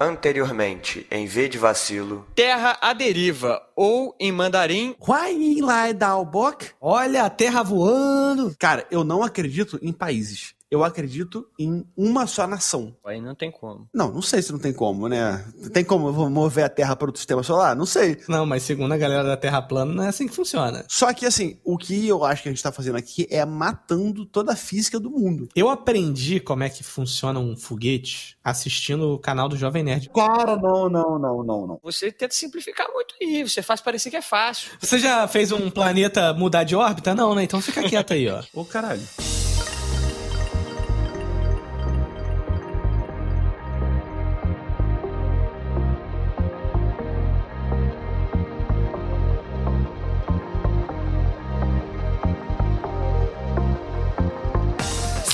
Anteriormente, 0.00 1.06
em 1.10 1.26
V 1.26 1.48
de 1.48 1.58
vacilo. 1.58 2.26
Terra 2.34 2.78
à 2.80 2.92
deriva, 2.92 3.60
ou 3.74 4.14
em 4.20 4.30
mandarim. 4.30 4.94
Huai 5.00 5.56
Lai 5.60 5.92
Dao 5.92 6.24
Bok. 6.24 6.70
Olha 6.80 7.24
a 7.24 7.30
terra 7.30 7.62
voando. 7.62 8.54
Cara, 8.58 8.86
eu 8.90 9.02
não 9.02 9.22
acredito 9.22 9.78
em 9.82 9.92
países 9.92 10.57
eu 10.70 10.84
acredito 10.84 11.46
em 11.58 11.84
uma 11.96 12.26
só 12.26 12.46
nação. 12.46 12.94
Aí 13.04 13.20
não 13.20 13.34
tem 13.34 13.50
como. 13.50 13.88
Não, 13.92 14.12
não 14.12 14.22
sei 14.22 14.42
se 14.42 14.52
não 14.52 14.58
tem 14.58 14.72
como, 14.72 15.08
né? 15.08 15.44
Tem 15.72 15.84
como 15.84 16.12
mover 16.30 16.64
a 16.64 16.68
Terra 16.68 16.94
para 16.94 17.08
outro 17.08 17.18
sistema 17.18 17.42
solar? 17.42 17.74
Não 17.74 17.86
sei. 17.86 18.18
Não, 18.28 18.44
mas 18.44 18.62
segundo 18.62 18.92
a 18.92 18.98
galera 18.98 19.24
da 19.24 19.36
Terra 19.36 19.62
plana, 19.62 19.92
não 19.92 20.04
é 20.04 20.08
assim 20.08 20.28
que 20.28 20.34
funciona. 20.34 20.84
Só 20.88 21.12
que, 21.12 21.26
assim, 21.26 21.58
o 21.64 21.76
que 21.78 22.06
eu 22.06 22.24
acho 22.24 22.42
que 22.42 22.48
a 22.48 22.52
gente 22.52 22.62
tá 22.62 22.72
fazendo 22.72 22.96
aqui 22.96 23.26
é 23.30 23.44
matando 23.44 24.26
toda 24.26 24.52
a 24.52 24.56
física 24.56 25.00
do 25.00 25.10
mundo. 25.10 25.48
Eu 25.54 25.70
aprendi 25.70 26.40
como 26.40 26.62
é 26.62 26.68
que 26.68 26.84
funciona 26.84 27.40
um 27.40 27.56
foguete 27.56 28.36
assistindo 28.44 29.14
o 29.14 29.18
canal 29.18 29.48
do 29.48 29.56
Jovem 29.56 29.82
Nerd. 29.82 30.10
Cara, 30.10 30.56
não, 30.56 30.88
não, 30.88 31.18
não, 31.18 31.44
não, 31.44 31.66
não. 31.66 31.80
Você 31.82 32.12
tenta 32.12 32.34
simplificar 32.34 32.88
muito 32.92 33.14
aí, 33.20 33.42
você 33.42 33.62
faz 33.62 33.80
parecer 33.80 34.10
que 34.10 34.16
é 34.16 34.22
fácil. 34.22 34.70
Você 34.80 34.98
já 34.98 35.26
fez 35.26 35.52
um 35.52 35.70
planeta 35.70 36.32
mudar 36.34 36.64
de 36.64 36.76
órbita? 36.76 37.14
Não, 37.14 37.34
né? 37.34 37.42
Então 37.42 37.60
fica 37.60 37.82
quieto 37.88 38.12
aí, 38.12 38.28
ó. 38.28 38.42
Ô, 38.52 38.64
caralho. 38.64 39.02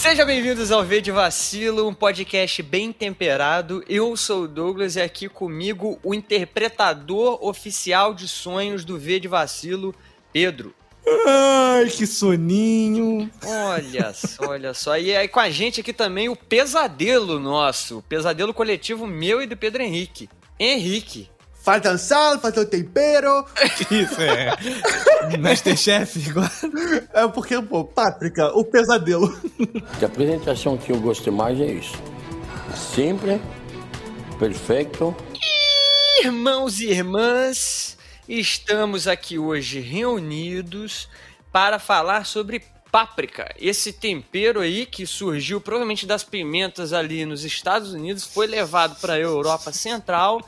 Sejam 0.05 0.27
bem-vindos 0.27 0.71
ao 0.71 0.85
V 0.85 1.01
de 1.01 1.11
Vacilo, 1.11 1.89
um 1.89 1.95
podcast 1.95 2.63
bem 2.63 2.93
temperado. 2.93 3.83
Eu 3.89 4.15
sou 4.19 4.43
o 4.43 4.49
Douglas 4.49 4.97
e 4.97 5.01
aqui 5.01 5.31
comigo 5.31 5.99
o 6.03 6.13
interpretador 6.13 7.43
oficial 7.43 8.13
de 8.13 8.29
sonhos 8.29 8.85
do 8.85 8.99
V 8.99 9.19
de 9.19 9.29
Vacilo, 9.29 9.95
Pedro. 10.31 10.75
Ai, 11.27 11.87
que 11.87 12.07
soninho. 12.07 13.31
Olha 13.47 14.13
só, 14.13 14.51
olha 14.51 14.75
só. 14.75 14.99
E 14.99 15.17
aí 15.17 15.27
com 15.27 15.41
a 15.41 15.49
gente 15.49 15.81
aqui 15.81 15.95
também 15.95 16.29
o 16.29 16.37
pesadelo 16.37 17.41
nosso, 17.41 18.01
o 18.01 18.03
pesadelo 18.03 18.53
coletivo 18.53 19.07
meu 19.07 19.41
e 19.41 19.47
do 19.47 19.57
Pedro 19.57 19.83
Henrique. 19.83 20.29
Henrique. 20.61 21.31
Falta 21.65 21.97
sal, 21.97 22.39
falta 22.39 22.67
tempero. 22.67 23.43
Isso, 23.91 24.21
é. 24.21 24.55
Masterchef 25.39 26.29
agora. 26.29 26.53
É 27.15 27.27
porque, 27.27 27.61
pô, 27.63 27.87
páprica, 27.87 28.49
o 28.49 28.63
pesadelo. 28.63 29.35
A 30.03 30.05
apresentação 30.05 30.77
que 30.77 30.93
eu 30.93 31.01
gosto 31.01 31.33
mais 31.33 31.59
é 31.59 31.65
isso. 31.65 31.97
Simples, 32.95 33.41
perfeito. 34.39 35.17
Irmãos 36.23 36.81
e 36.81 36.91
irmãs, 36.91 37.97
estamos 38.29 39.09
aqui 39.09 39.39
hoje 39.39 39.81
reunidos 39.81 41.09
para 41.51 41.79
falar 41.79 42.27
sobre 42.27 42.63
páprica. 42.93 43.55
Esse 43.59 43.91
tempero 43.91 44.61
aí 44.61 44.85
que 44.85 45.07
surgiu 45.07 45.63
provavelmente 45.63 46.05
das 46.05 46.23
pimentas 46.23 46.93
ali 46.93 47.25
nos 47.25 47.43
Estados 47.43 47.95
Unidos, 47.95 48.25
foi 48.25 48.47
levado 48.47 49.01
para 49.01 49.15
a 49.15 49.19
Europa 49.19 49.73
Central 49.73 50.43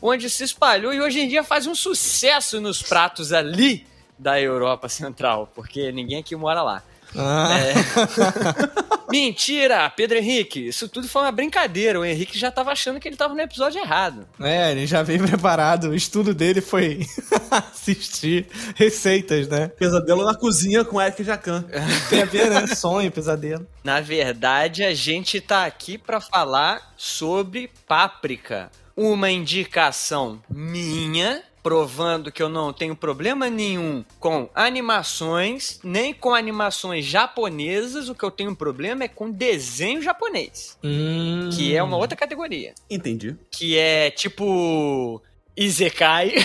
onde 0.00 0.28
se 0.30 0.44
espalhou 0.44 0.92
e 0.92 1.00
hoje 1.00 1.20
em 1.20 1.28
dia 1.28 1.42
faz 1.42 1.66
um 1.66 1.74
sucesso 1.74 2.60
nos 2.60 2.82
pratos 2.82 3.32
ali 3.32 3.86
da 4.18 4.40
Europa 4.40 4.88
Central, 4.88 5.50
porque 5.54 5.92
ninguém 5.92 6.18
aqui 6.18 6.34
mora 6.34 6.62
lá. 6.62 6.82
Ah. 7.16 7.48
É... 7.58 8.88
Mentira, 9.10 9.88
Pedro 9.88 10.18
Henrique, 10.18 10.68
isso 10.68 10.86
tudo 10.86 11.08
foi 11.08 11.22
uma 11.22 11.32
brincadeira. 11.32 11.98
O 11.98 12.04
Henrique 12.04 12.38
já 12.38 12.48
estava 12.48 12.72
achando 12.72 13.00
que 13.00 13.08
ele 13.08 13.14
estava 13.14 13.32
no 13.34 13.40
episódio 13.40 13.80
errado. 13.80 14.28
É, 14.38 14.70
ele 14.70 14.86
já 14.86 15.02
veio 15.02 15.26
preparado. 15.26 15.88
O 15.88 15.94
estudo 15.94 16.34
dele 16.34 16.60
foi 16.60 17.06
assistir 17.50 18.46
receitas, 18.74 19.48
né? 19.48 19.68
Pesadelo 19.68 20.24
na 20.24 20.34
cozinha 20.34 20.84
com 20.84 21.00
Eric 21.00 21.24
Jacan. 21.24 21.64
Tem 22.10 22.20
a 22.20 22.26
ver, 22.26 22.50
né? 22.50 22.66
Sonho, 22.66 23.10
pesadelo. 23.10 23.66
Na 23.82 23.98
verdade, 24.02 24.84
a 24.84 24.92
gente 24.92 25.40
tá 25.40 25.64
aqui 25.64 25.96
para 25.96 26.20
falar 26.20 26.92
sobre 26.94 27.70
páprica 27.86 28.70
uma 28.98 29.30
indicação 29.30 30.42
minha, 30.50 31.44
provando 31.62 32.32
que 32.32 32.42
eu 32.42 32.48
não 32.48 32.72
tenho 32.72 32.96
problema 32.96 33.48
nenhum 33.48 34.04
com 34.18 34.50
animações, 34.52 35.78
nem 35.84 36.12
com 36.12 36.34
animações 36.34 37.04
japonesas. 37.04 38.08
O 38.08 38.14
que 38.14 38.24
eu 38.24 38.30
tenho 38.30 38.56
problema 38.56 39.04
é 39.04 39.08
com 39.08 39.30
desenho 39.30 40.02
japonês, 40.02 40.76
hum. 40.82 41.48
que 41.52 41.76
é 41.76 41.82
uma 41.82 41.96
outra 41.96 42.16
categoria. 42.16 42.74
Entendi. 42.90 43.36
Que 43.52 43.78
é 43.78 44.10
tipo 44.10 45.22
Izekai. 45.58 46.34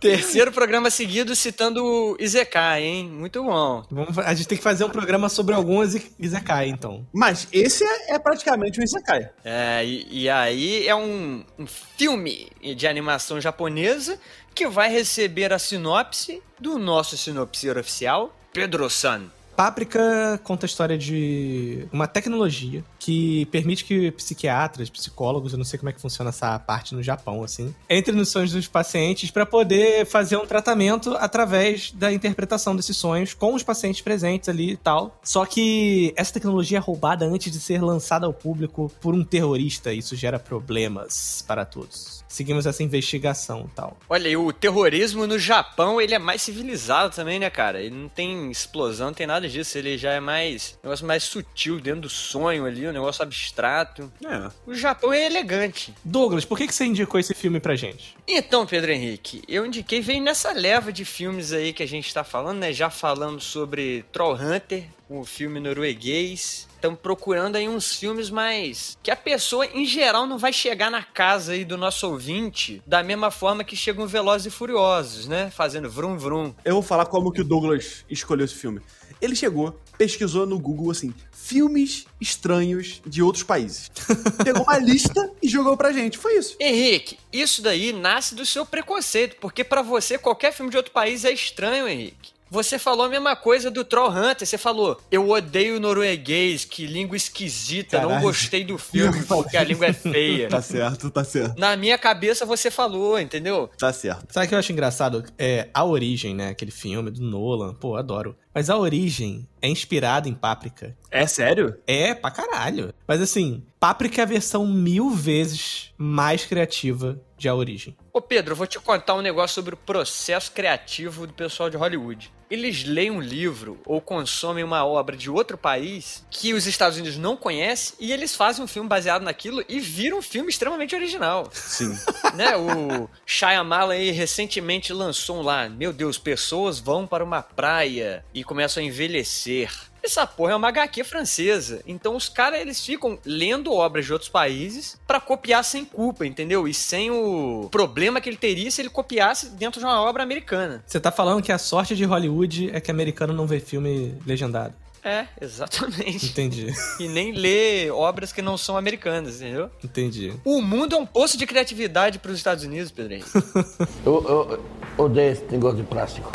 Terceiro 0.00 0.52
programa 0.52 0.90
seguido 0.90 1.34
citando 1.34 2.16
Izekai, 2.20 2.84
hein? 2.84 3.08
Muito 3.08 3.42
bom. 3.42 3.84
Vamos, 3.90 4.16
a 4.16 4.32
gente 4.32 4.46
tem 4.46 4.56
que 4.56 4.62
fazer 4.62 4.84
um 4.84 4.90
programa 4.90 5.28
sobre 5.28 5.56
alguns 5.56 5.96
Izekai, 6.16 6.68
então. 6.68 7.04
Mas 7.12 7.48
esse 7.52 7.82
é, 7.82 8.14
é 8.14 8.18
praticamente 8.20 8.80
um 8.80 8.84
Izekai. 8.84 9.28
É, 9.44 9.84
e, 9.84 10.22
e 10.22 10.30
aí 10.30 10.86
é 10.86 10.94
um, 10.94 11.44
um 11.58 11.66
filme 11.66 12.48
de 12.76 12.86
animação 12.86 13.40
japonesa 13.40 14.20
que 14.54 14.68
vai 14.68 14.88
receber 14.88 15.52
a 15.52 15.58
sinopse 15.58 16.40
do 16.60 16.78
nosso 16.78 17.16
sinopseiro 17.16 17.80
oficial, 17.80 18.32
Pedro 18.52 18.88
San. 18.88 19.22
Páprica 19.56 20.40
conta 20.44 20.66
a 20.66 20.68
história 20.68 20.96
de 20.96 21.88
uma 21.92 22.06
tecnologia 22.06 22.84
que 22.98 23.46
permite 23.46 23.84
que 23.84 24.10
psiquiatras, 24.12 24.90
psicólogos, 24.90 25.52
eu 25.52 25.58
não 25.58 25.64
sei 25.64 25.78
como 25.78 25.90
é 25.90 25.92
que 25.92 26.00
funciona 26.00 26.30
essa 26.30 26.58
parte 26.58 26.94
no 26.94 27.02
Japão, 27.02 27.44
assim, 27.44 27.74
entrem 27.88 28.16
nos 28.16 28.28
sonhos 28.28 28.52
dos 28.52 28.66
pacientes 28.66 29.30
para 29.30 29.46
poder 29.46 30.06
fazer 30.06 30.36
um 30.36 30.46
tratamento 30.46 31.14
através 31.14 31.92
da 31.92 32.12
interpretação 32.12 32.74
desses 32.74 32.96
sonhos 32.96 33.34
com 33.34 33.54
os 33.54 33.62
pacientes 33.62 34.00
presentes 34.00 34.48
ali 34.48 34.72
e 34.72 34.76
tal. 34.76 35.18
Só 35.22 35.44
que 35.46 36.12
essa 36.16 36.32
tecnologia 36.32 36.78
é 36.78 36.80
roubada 36.80 37.24
antes 37.24 37.52
de 37.52 37.60
ser 37.60 37.82
lançada 37.82 38.26
ao 38.26 38.32
público 38.32 38.90
por 39.00 39.14
um 39.14 39.24
terrorista 39.24 39.92
isso 39.92 40.16
gera 40.16 40.38
problemas 40.38 41.44
para 41.46 41.64
todos 41.64 42.18
seguimos 42.28 42.66
essa 42.66 42.82
investigação 42.82 43.68
e 43.72 43.74
tal. 43.74 43.96
Olha, 44.08 44.28
e 44.28 44.36
o 44.36 44.52
terrorismo 44.52 45.26
no 45.26 45.38
Japão, 45.38 46.00
ele 46.00 46.14
é 46.14 46.18
mais 46.18 46.42
civilizado 46.42 47.14
também, 47.14 47.38
né, 47.38 47.50
cara? 47.50 47.80
Ele 47.80 47.94
não 47.94 48.08
tem 48.08 48.50
explosão, 48.50 49.08
não 49.08 49.14
tem 49.14 49.26
nada 49.26 49.48
disso. 49.48 49.76
Ele 49.76 49.96
já 49.96 50.12
é 50.12 50.20
mais. 50.20 50.78
Negócio 50.82 51.06
mais 51.06 51.24
sutil, 51.24 51.80
dentro 51.80 52.02
do 52.02 52.08
sonho 52.08 52.66
ali, 52.66 52.86
um 52.90 52.94
negócio 52.94 53.22
abstrato. 53.22 54.12
É. 54.24 54.50
O 54.66 54.74
Japão 54.74 55.12
é 55.12 55.26
elegante. 55.26 55.94
Douglas, 56.04 56.44
por 56.44 56.58
que, 56.58 56.66
que 56.66 56.74
você 56.74 56.84
indicou 56.84 57.18
esse 57.18 57.34
filme 57.34 57.60
pra 57.60 57.76
gente? 57.76 58.16
Então, 58.26 58.66
Pedro 58.66 58.90
Henrique, 58.90 59.42
eu 59.48 59.64
indiquei, 59.64 60.00
veio 60.00 60.22
nessa 60.22 60.52
leva 60.52 60.92
de 60.92 61.04
filmes 61.04 61.52
aí 61.52 61.72
que 61.72 61.82
a 61.82 61.88
gente 61.88 62.12
tá 62.12 62.24
falando, 62.24 62.58
né? 62.58 62.72
Já 62.72 62.90
falamos 62.90 63.44
sobre 63.44 64.04
Troll 64.12 64.34
Hunter, 64.34 64.84
o 65.08 65.24
filme 65.24 65.58
norueguês. 65.60 66.68
Estamos 66.74 67.00
procurando 67.00 67.56
aí 67.56 67.68
uns 67.68 67.94
filmes 67.94 68.30
mais. 68.30 68.96
que 69.02 69.10
a 69.10 69.16
pessoa, 69.16 69.66
em 69.66 69.84
geral, 69.84 70.26
não 70.26 70.38
vai 70.38 70.52
chegar 70.52 70.90
na 70.90 71.02
casa 71.02 71.52
aí 71.52 71.64
do 71.64 71.76
nosso 71.76 72.08
ouvinte 72.08 72.80
da 72.86 73.02
mesma 73.02 73.30
forma 73.30 73.64
que 73.64 73.74
chegam 73.74 74.06
Velozes 74.06 74.46
e 74.46 74.50
Furiosos, 74.50 75.26
né? 75.26 75.50
Fazendo 75.50 75.90
vrum 75.90 76.16
vrum. 76.16 76.54
Eu 76.64 76.74
vou 76.74 76.82
falar 76.82 77.06
como 77.06 77.32
que 77.32 77.40
o 77.40 77.44
Douglas 77.44 78.04
escolheu 78.08 78.44
esse 78.44 78.54
filme. 78.54 78.80
Ele 79.20 79.34
chegou, 79.34 79.76
pesquisou 79.98 80.46
no 80.46 80.58
Google 80.58 80.90
assim, 80.92 81.12
filmes 81.32 82.06
estranhos 82.20 83.02
de 83.04 83.22
outros 83.22 83.42
países. 83.42 83.90
Pegou 84.44 84.62
uma 84.62 84.78
lista 84.78 85.30
e 85.42 85.48
jogou 85.48 85.76
pra 85.76 85.92
gente. 85.92 86.16
Foi 86.16 86.38
isso. 86.38 86.56
Henrique, 86.60 87.18
isso 87.32 87.60
daí 87.60 87.92
nasce 87.92 88.34
do 88.34 88.46
seu 88.46 88.64
preconceito, 88.64 89.36
porque 89.40 89.64
para 89.64 89.82
você 89.82 90.16
qualquer 90.16 90.52
filme 90.52 90.70
de 90.70 90.76
outro 90.76 90.92
país 90.92 91.24
é 91.24 91.32
estranho, 91.32 91.88
Henrique. 91.88 92.37
Você 92.50 92.78
falou 92.78 93.04
a 93.06 93.08
mesma 93.08 93.36
coisa 93.36 93.70
do 93.70 93.84
Troll 93.84 94.10
Hunter. 94.10 94.46
Você 94.46 94.56
falou, 94.56 95.00
eu 95.10 95.28
odeio 95.28 95.78
norueguês, 95.78 96.64
que 96.64 96.86
língua 96.86 97.16
esquisita, 97.16 97.98
Caralho. 97.98 98.14
não 98.14 98.22
gostei 98.22 98.64
do 98.64 98.78
filme 98.78 99.22
porque 99.24 99.56
a 99.56 99.64
língua 99.64 99.86
é 99.86 99.92
feia. 99.92 100.48
tá 100.50 100.62
certo, 100.62 101.10
tá 101.10 101.24
certo. 101.24 101.58
Na 101.58 101.76
minha 101.76 101.98
cabeça 101.98 102.46
você 102.46 102.70
falou, 102.70 103.18
entendeu? 103.20 103.70
Tá 103.78 103.92
certo. 103.92 104.32
Sabe 104.32 104.46
o 104.46 104.48
que 104.48 104.54
eu 104.54 104.58
acho 104.58 104.72
engraçado? 104.72 105.24
É 105.38 105.68
A 105.74 105.84
Origem, 105.84 106.34
né? 106.34 106.48
Aquele 106.48 106.70
filme 106.70 107.10
do 107.10 107.20
Nolan. 107.22 107.74
Pô, 107.74 107.96
adoro. 107.96 108.36
Mas 108.54 108.70
A 108.70 108.76
Origem 108.76 109.46
é 109.60 109.68
inspirado 109.68 110.28
em 110.28 110.34
Páprica. 110.34 110.96
É 111.10 111.26
sério? 111.26 111.76
É, 111.86 112.14
pra 112.14 112.30
caralho. 112.30 112.92
Mas 113.06 113.20
assim, 113.20 113.62
Páprica 113.78 114.22
é 114.22 114.24
a 114.24 114.26
versão 114.26 114.66
mil 114.66 115.10
vezes 115.10 115.92
mais 115.98 116.44
criativa 116.46 117.20
de 117.36 117.48
A 117.48 117.54
Origem. 117.54 117.96
Ô 118.12 118.20
Pedro, 118.20 118.52
eu 118.52 118.56
vou 118.56 118.66
te 118.66 118.80
contar 118.80 119.14
um 119.14 119.22
negócio 119.22 119.54
sobre 119.54 119.74
o 119.74 119.76
processo 119.76 120.50
criativo 120.50 121.26
do 121.26 121.32
pessoal 121.32 121.70
de 121.70 121.76
Hollywood 121.76 122.32
eles 122.50 122.84
leem 122.84 123.10
um 123.10 123.20
livro 123.20 123.78
ou 123.84 124.00
consomem 124.00 124.64
uma 124.64 124.84
obra 124.84 125.16
de 125.16 125.30
outro 125.30 125.58
país 125.58 126.24
que 126.30 126.54
os 126.54 126.66
Estados 126.66 126.98
Unidos 126.98 127.18
não 127.18 127.36
conhecem 127.36 127.96
e 128.00 128.12
eles 128.12 128.34
fazem 128.34 128.64
um 128.64 128.68
filme 128.68 128.88
baseado 128.88 129.22
naquilo 129.22 129.64
e 129.68 129.78
viram 129.80 130.18
um 130.18 130.22
filme 130.22 130.48
extremamente 130.50 130.94
original. 130.94 131.48
Sim. 131.52 131.96
né? 132.34 132.56
O 132.56 133.08
Shyamalan 133.26 133.94
aí 133.94 134.10
recentemente 134.10 134.92
lançou 134.92 135.38
um 135.38 135.42
lá, 135.42 135.68
meu 135.68 135.92
Deus, 135.92 136.18
pessoas 136.18 136.78
vão 136.78 137.06
para 137.06 137.24
uma 137.24 137.42
praia 137.42 138.24
e 138.32 138.44
começam 138.44 138.82
a 138.82 138.86
envelhecer. 138.86 139.70
Essa 140.02 140.26
porra 140.26 140.52
é 140.52 140.56
uma 140.56 140.68
HQ 140.68 141.04
francesa. 141.04 141.82
Então 141.86 142.14
os 142.16 142.28
caras, 142.28 142.60
eles 142.60 142.84
ficam 142.84 143.18
lendo 143.24 143.72
obras 143.72 144.06
de 144.06 144.12
outros 144.12 144.30
países 144.30 144.98
para 145.06 145.20
copiar 145.20 145.64
sem 145.64 145.84
culpa, 145.84 146.24
entendeu? 146.26 146.66
E 146.68 146.72
sem 146.74 147.10
o 147.10 147.68
problema 147.70 148.20
que 148.20 148.28
ele 148.28 148.36
teria 148.36 148.70
se 148.70 148.80
ele 148.80 148.88
copiasse 148.90 149.50
dentro 149.50 149.80
de 149.80 149.86
uma 149.86 150.00
obra 150.00 150.22
americana. 150.22 150.82
Você 150.86 150.98
tá 151.00 151.10
falando 151.10 151.42
que 151.42 151.52
a 151.52 151.58
sorte 151.58 151.94
de 151.96 152.04
Hollywood 152.04 152.70
é 152.72 152.80
que 152.80 152.90
americano 152.90 153.32
não 153.32 153.46
vê 153.46 153.60
filme 153.60 154.14
legendado. 154.26 154.74
É, 155.04 155.26
exatamente. 155.40 156.26
Entendi. 156.26 156.72
E 156.98 157.08
nem 157.08 157.32
lê 157.32 157.88
obras 157.90 158.32
que 158.32 158.42
não 158.42 158.58
são 158.58 158.76
americanas, 158.76 159.36
entendeu? 159.40 159.70
Entendi. 159.82 160.32
O 160.44 160.60
mundo 160.60 160.96
é 160.96 160.98
um 160.98 161.06
poço 161.06 161.38
de 161.38 161.46
criatividade 161.46 162.18
para 162.18 162.30
os 162.32 162.36
Estados 162.36 162.64
Unidos, 162.64 162.90
Pedro 162.90 163.14
Henrique. 163.14 163.30
Eu, 164.04 164.24
eu- 164.28 164.64
eu 164.98 165.04
odeio 165.04 165.32
esse 165.32 165.44
negócio 165.50 165.76
de 165.78 165.84
plástico. 165.84 166.30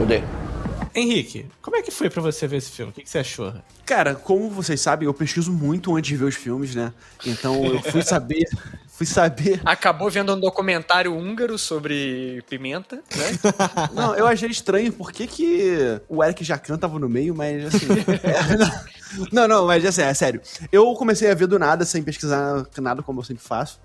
Odeio. 0.00 0.43
Henrique, 0.94 1.46
como 1.60 1.76
é 1.76 1.82
que 1.82 1.90
foi 1.90 2.08
pra 2.08 2.22
você 2.22 2.46
ver 2.46 2.58
esse 2.58 2.70
filme? 2.70 2.90
O 2.92 2.94
que, 2.94 3.02
que 3.02 3.10
você 3.10 3.18
achou? 3.18 3.52
Cara, 3.84 4.14
como 4.14 4.48
vocês 4.48 4.80
sabem, 4.80 5.06
eu 5.06 5.14
pesquiso 5.14 5.52
muito 5.52 5.94
antes 5.96 6.08
de 6.08 6.16
ver 6.16 6.26
os 6.26 6.36
filmes, 6.36 6.74
né? 6.74 6.92
Então 7.26 7.64
eu 7.64 7.82
fui 7.82 8.00
saber. 8.04 8.48
fui 8.86 9.04
saber. 9.04 9.60
Acabou 9.64 10.08
vendo 10.08 10.32
um 10.34 10.38
documentário 10.38 11.12
húngaro 11.14 11.58
sobre 11.58 12.42
pimenta, 12.48 12.96
né? 12.96 13.38
Não, 13.92 14.14
eu 14.14 14.26
achei 14.26 14.48
estranho 14.48 14.92
por 14.92 15.10
que, 15.10 15.26
que 15.26 16.00
o 16.08 16.22
Eric 16.22 16.44
Jacan 16.44 16.78
tava 16.78 16.98
no 16.98 17.08
meio, 17.08 17.34
mas 17.34 17.74
assim. 17.74 17.86
é, 18.22 18.84
não, 19.32 19.46
não, 19.46 19.66
mas 19.66 19.84
assim, 19.84 20.02
é 20.02 20.14
sério. 20.14 20.40
Eu 20.72 20.92
comecei 20.94 21.30
a 21.30 21.34
ver 21.34 21.46
do 21.46 21.58
nada, 21.58 21.84
sem 21.84 22.02
pesquisar 22.02 22.66
nada, 22.78 23.02
como 23.02 23.20
eu 23.20 23.24
sempre 23.24 23.42
faço. 23.42 23.80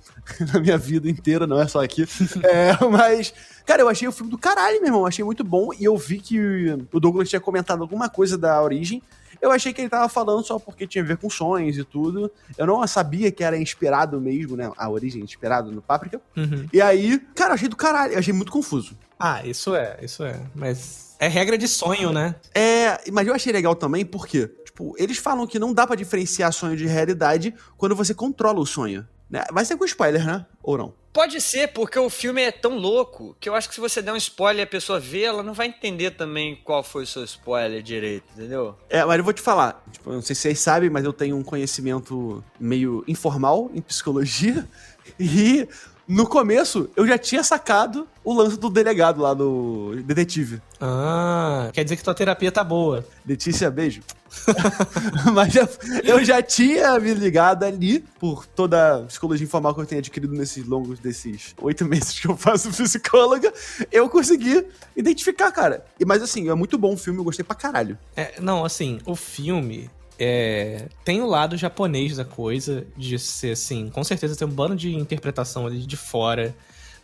Na 0.53 0.59
minha 0.59 0.77
vida 0.77 1.09
inteira, 1.09 1.45
não 1.47 1.59
é 1.59 1.67
só 1.67 1.83
aqui. 1.83 2.07
É, 2.43 2.85
mas. 2.85 3.33
Cara, 3.69 3.83
eu 3.83 3.87
achei 3.87 4.07
o 4.07 4.11
filme 4.11 4.31
do 4.31 4.37
caralho, 4.39 4.77
meu 4.77 4.87
irmão. 4.87 5.01
Eu 5.01 5.05
achei 5.05 5.23
muito 5.23 5.43
bom. 5.43 5.69
E 5.79 5.83
eu 5.83 5.95
vi 5.95 6.19
que 6.19 6.75
o 6.91 6.99
Douglas 6.99 7.29
tinha 7.29 7.39
comentado 7.39 7.83
alguma 7.83 8.09
coisa 8.09 8.35
da 8.35 8.59
origem. 8.63 8.99
Eu 9.39 9.51
achei 9.51 9.71
que 9.71 9.79
ele 9.79 9.89
tava 9.89 10.09
falando 10.09 10.43
só 10.43 10.57
porque 10.57 10.87
tinha 10.87 11.03
a 11.03 11.05
ver 11.05 11.17
com 11.17 11.29
sonhos 11.29 11.77
e 11.77 11.83
tudo. 11.83 12.31
Eu 12.57 12.65
não 12.65 12.85
sabia 12.87 13.31
que 13.31 13.43
era 13.43 13.55
inspirado 13.55 14.19
mesmo, 14.19 14.57
né? 14.57 14.71
A 14.75 14.89
origem 14.89 15.23
inspirado 15.23 15.71
no 15.71 15.83
Páprica. 15.83 16.19
Uhum. 16.35 16.65
E 16.73 16.81
aí, 16.81 17.19
cara, 17.35 17.51
eu 17.51 17.53
achei 17.53 17.67
do 17.67 17.75
caralho. 17.75 18.13
Eu 18.13 18.17
achei 18.17 18.33
muito 18.33 18.51
confuso. 18.51 18.97
Ah, 19.19 19.45
isso 19.45 19.75
é, 19.75 19.99
isso 20.01 20.23
é. 20.23 20.41
Mas 20.55 21.15
é 21.19 21.27
regra 21.27 21.55
de 21.55 21.67
sonho, 21.67 22.11
né? 22.11 22.33
É, 22.55 22.99
mas 23.11 23.27
eu 23.27 23.35
achei 23.35 23.53
legal 23.53 23.75
também 23.75 24.03
porque, 24.03 24.47
tipo, 24.65 24.95
eles 24.97 25.19
falam 25.19 25.45
que 25.45 25.59
não 25.59 25.75
dá 25.75 25.85
pra 25.85 25.95
diferenciar 25.95 26.51
sonho 26.51 26.75
de 26.75 26.87
realidade 26.87 27.53
quando 27.77 27.95
você 27.95 28.15
controla 28.15 28.59
o 28.59 28.65
sonho. 28.65 29.07
Né? 29.29 29.43
Vai 29.51 29.63
ser 29.63 29.77
com 29.77 29.85
spoiler, 29.85 30.25
né? 30.25 30.43
Ou 30.63 30.75
não? 30.75 30.98
Pode 31.11 31.41
ser, 31.41 31.69
porque 31.69 31.97
o 31.97 32.09
filme 32.09 32.41
é 32.41 32.51
tão 32.51 32.77
louco 32.77 33.35
que 33.39 33.49
eu 33.49 33.55
acho 33.55 33.67
que 33.67 33.75
se 33.75 33.81
você 33.81 34.01
der 34.01 34.13
um 34.13 34.17
spoiler 34.17 34.59
e 34.59 34.63
a 34.63 34.67
pessoa 34.67 34.99
vê, 34.99 35.23
ela 35.23 35.41
não 35.41 35.53
vai 35.53 35.67
entender 35.67 36.11
também 36.11 36.55
qual 36.63 36.83
foi 36.83 37.03
o 37.03 37.07
seu 37.07 37.23
spoiler 37.23 37.81
direito, 37.81 38.25
entendeu? 38.35 38.75
É, 38.89 39.03
mas 39.03 39.17
eu 39.17 39.23
vou 39.23 39.33
te 39.33 39.41
falar. 39.41 39.83
Tipo, 39.91 40.11
não 40.11 40.21
sei 40.21 40.35
se 40.35 40.43
vocês 40.43 40.59
sabem, 40.59 40.89
mas 40.89 41.03
eu 41.03 41.11
tenho 41.11 41.35
um 41.35 41.43
conhecimento 41.43 42.43
meio 42.59 43.03
informal 43.07 43.69
em 43.73 43.81
psicologia. 43.81 44.67
E 45.19 45.67
no 46.09 46.25
começo 46.27 46.89
eu 46.95 47.07
já 47.07 47.17
tinha 47.17 47.43
sacado 47.43 48.07
o 48.25 48.33
lance 48.33 48.57
do 48.59 48.69
delegado 48.69 49.21
lá 49.21 49.33
do 49.33 49.95
detetive. 50.03 50.59
Ah, 50.81 51.69
quer 51.71 51.83
dizer 51.83 51.95
que 51.97 52.03
tua 52.03 52.13
terapia 52.15 52.51
tá 52.51 52.63
boa. 52.63 53.05
Letícia, 53.25 53.69
beijo. 53.71 54.01
Mas 55.33 55.53
já- 55.53 55.67
eu 56.03 56.23
já 56.23 56.41
tinha 56.41 56.99
me 56.99 57.13
ligado 57.13 57.63
ali, 57.63 57.99
por 58.19 58.45
toda 58.45 58.97
a 58.97 58.99
psicologia 59.03 59.45
informal 59.45 59.73
que 59.73 59.81
eu 59.81 59.85
tenho 59.85 59.99
adquirido 59.99 60.33
nesses 60.33 60.65
longos 60.65 60.99
desses 60.99 61.53
oito 61.61 61.85
meses 61.85 62.19
que 62.19 62.27
eu 62.27 62.35
faço 62.37 62.69
psicóloga, 62.73 63.51
eu 63.91 64.09
consegui 64.09 64.65
identificar, 64.95 65.51
cara. 65.51 65.85
E, 65.99 66.05
mas 66.05 66.21
assim, 66.21 66.49
é 66.49 66.53
muito 66.55 66.77
bom 66.77 66.93
o 66.93 66.97
filme, 66.97 67.19
eu 67.19 67.23
gostei 67.23 67.43
pra 67.43 67.55
caralho. 67.55 67.97
É, 68.15 68.39
não, 68.41 68.65
assim, 68.65 68.99
o 69.05 69.15
filme 69.15 69.89
é, 70.19 70.89
tem 71.05 71.21
o 71.21 71.25
lado 71.25 71.55
japonês 71.55 72.17
da 72.17 72.25
coisa, 72.25 72.85
de 72.97 73.17
ser 73.17 73.53
assim, 73.53 73.89
com 73.89 74.03
certeza 74.03 74.35
tem 74.35 74.47
um 74.47 74.51
bando 74.51 74.75
de 74.75 74.93
interpretação 74.93 75.65
ali 75.65 75.79
de 75.79 75.95
fora, 75.95 76.53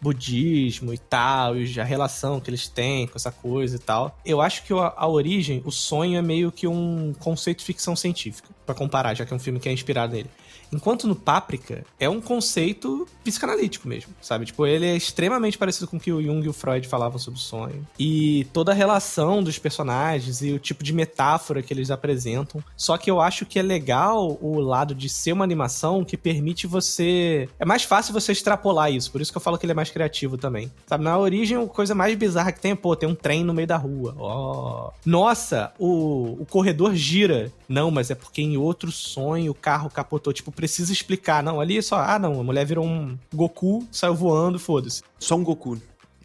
budismo 0.01 0.93
e 0.93 0.97
tal, 0.97 1.57
e 1.57 1.79
a 1.79 1.83
relação 1.83 2.39
que 2.39 2.49
eles 2.49 2.67
têm 2.67 3.07
com 3.07 3.15
essa 3.15 3.31
coisa 3.31 3.77
e 3.77 3.79
tal. 3.79 4.19
Eu 4.25 4.41
acho 4.41 4.63
que 4.63 4.73
a, 4.73 4.93
a 4.95 5.07
origem, 5.07 5.61
o 5.65 5.71
sonho 5.71 6.17
é 6.17 6.21
meio 6.21 6.51
que 6.51 6.67
um 6.67 7.13
conceito 7.17 7.59
de 7.59 7.65
ficção 7.65 7.95
científica, 7.95 8.49
pra 8.65 8.75
comparar, 8.75 9.13
já 9.13 9.25
que 9.25 9.33
é 9.33 9.35
um 9.35 9.39
filme 9.39 9.59
que 9.59 9.69
é 9.69 9.71
inspirado 9.71 10.13
nele. 10.13 10.29
Enquanto 10.71 11.07
no 11.07 11.15
Páprica 11.15 11.85
é 11.99 12.09
um 12.09 12.19
conceito 12.19 13.07
psicanalítico 13.23 13.87
mesmo, 13.87 14.13
sabe? 14.21 14.45
Tipo, 14.45 14.65
ele 14.65 14.85
é 14.85 14.95
extremamente 14.95 15.57
parecido 15.57 15.87
com 15.87 15.97
o 15.97 15.99
que 15.99 16.11
o 16.11 16.21
Jung 16.21 16.45
e 16.45 16.49
o 16.49 16.53
Freud 16.53 16.87
falavam 16.87 17.19
sobre 17.19 17.39
o 17.39 17.41
sonho. 17.41 17.87
E 17.99 18.45
toda 18.51 18.71
a 18.71 18.75
relação 18.75 19.43
dos 19.43 19.59
personagens 19.59 20.41
e 20.41 20.51
o 20.51 20.59
tipo 20.59 20.83
de 20.83 20.93
metáfora 20.93 21.61
que 21.61 21.73
eles 21.73 21.91
apresentam. 21.91 22.63
Só 22.75 22.97
que 22.97 23.09
eu 23.09 23.21
acho 23.21 23.45
que 23.45 23.59
é 23.59 23.61
legal 23.61 24.37
o 24.41 24.59
lado 24.59 24.95
de 24.95 25.07
ser 25.07 25.33
uma 25.33 25.43
animação 25.43 26.03
que 26.03 26.17
permite 26.17 26.67
você. 26.67 27.47
É 27.59 27.65
mais 27.65 27.83
fácil 27.83 28.13
você 28.13 28.31
extrapolar 28.31 28.91
isso, 28.91 29.11
por 29.11 29.21
isso 29.21 29.31
que 29.31 29.37
eu 29.37 29.41
falo 29.41 29.57
que 29.57 29.65
ele 29.65 29.71
é 29.71 29.75
mais 29.75 29.89
criativo 29.89 30.37
também. 30.37 30.71
Sabe, 30.87 31.03
na 31.03 31.17
origem, 31.17 31.57
a 31.57 31.67
coisa 31.67 31.95
mais 31.95 32.15
bizarra 32.15 32.51
que 32.51 32.59
tem 32.59 32.71
é, 32.71 32.75
pô, 32.75 32.95
tem 32.95 33.07
um 33.07 33.15
trem 33.15 33.43
no 33.43 33.53
meio 33.53 33.67
da 33.67 33.77
rua. 33.77 34.15
Ó. 34.17 34.91
Nossa, 35.05 35.71
o, 35.79 36.37
o 36.41 36.45
corredor 36.45 36.95
gira. 36.95 37.51
Não, 37.67 37.89
mas 37.89 38.11
é 38.11 38.15
porque 38.15 38.41
em 38.41 38.54
outro 38.57 38.91
sonho 38.91 39.51
o 39.51 39.55
carro 39.55 39.89
capotou. 39.89 40.33
Tipo, 40.33 40.51
precisa 40.51 40.91
explicar. 40.91 41.43
Não, 41.43 41.59
ali 41.59 41.77
é 41.77 41.81
só. 41.81 41.97
Ah, 41.97 42.19
não, 42.19 42.39
a 42.39 42.43
mulher 42.43 42.65
virou 42.65 42.85
um 42.85 43.17
Goku, 43.33 43.87
saiu 43.91 44.15
voando, 44.15 44.59
foda-se. 44.59 45.03
Só 45.19 45.35
um 45.35 45.43
Goku. 45.43 45.79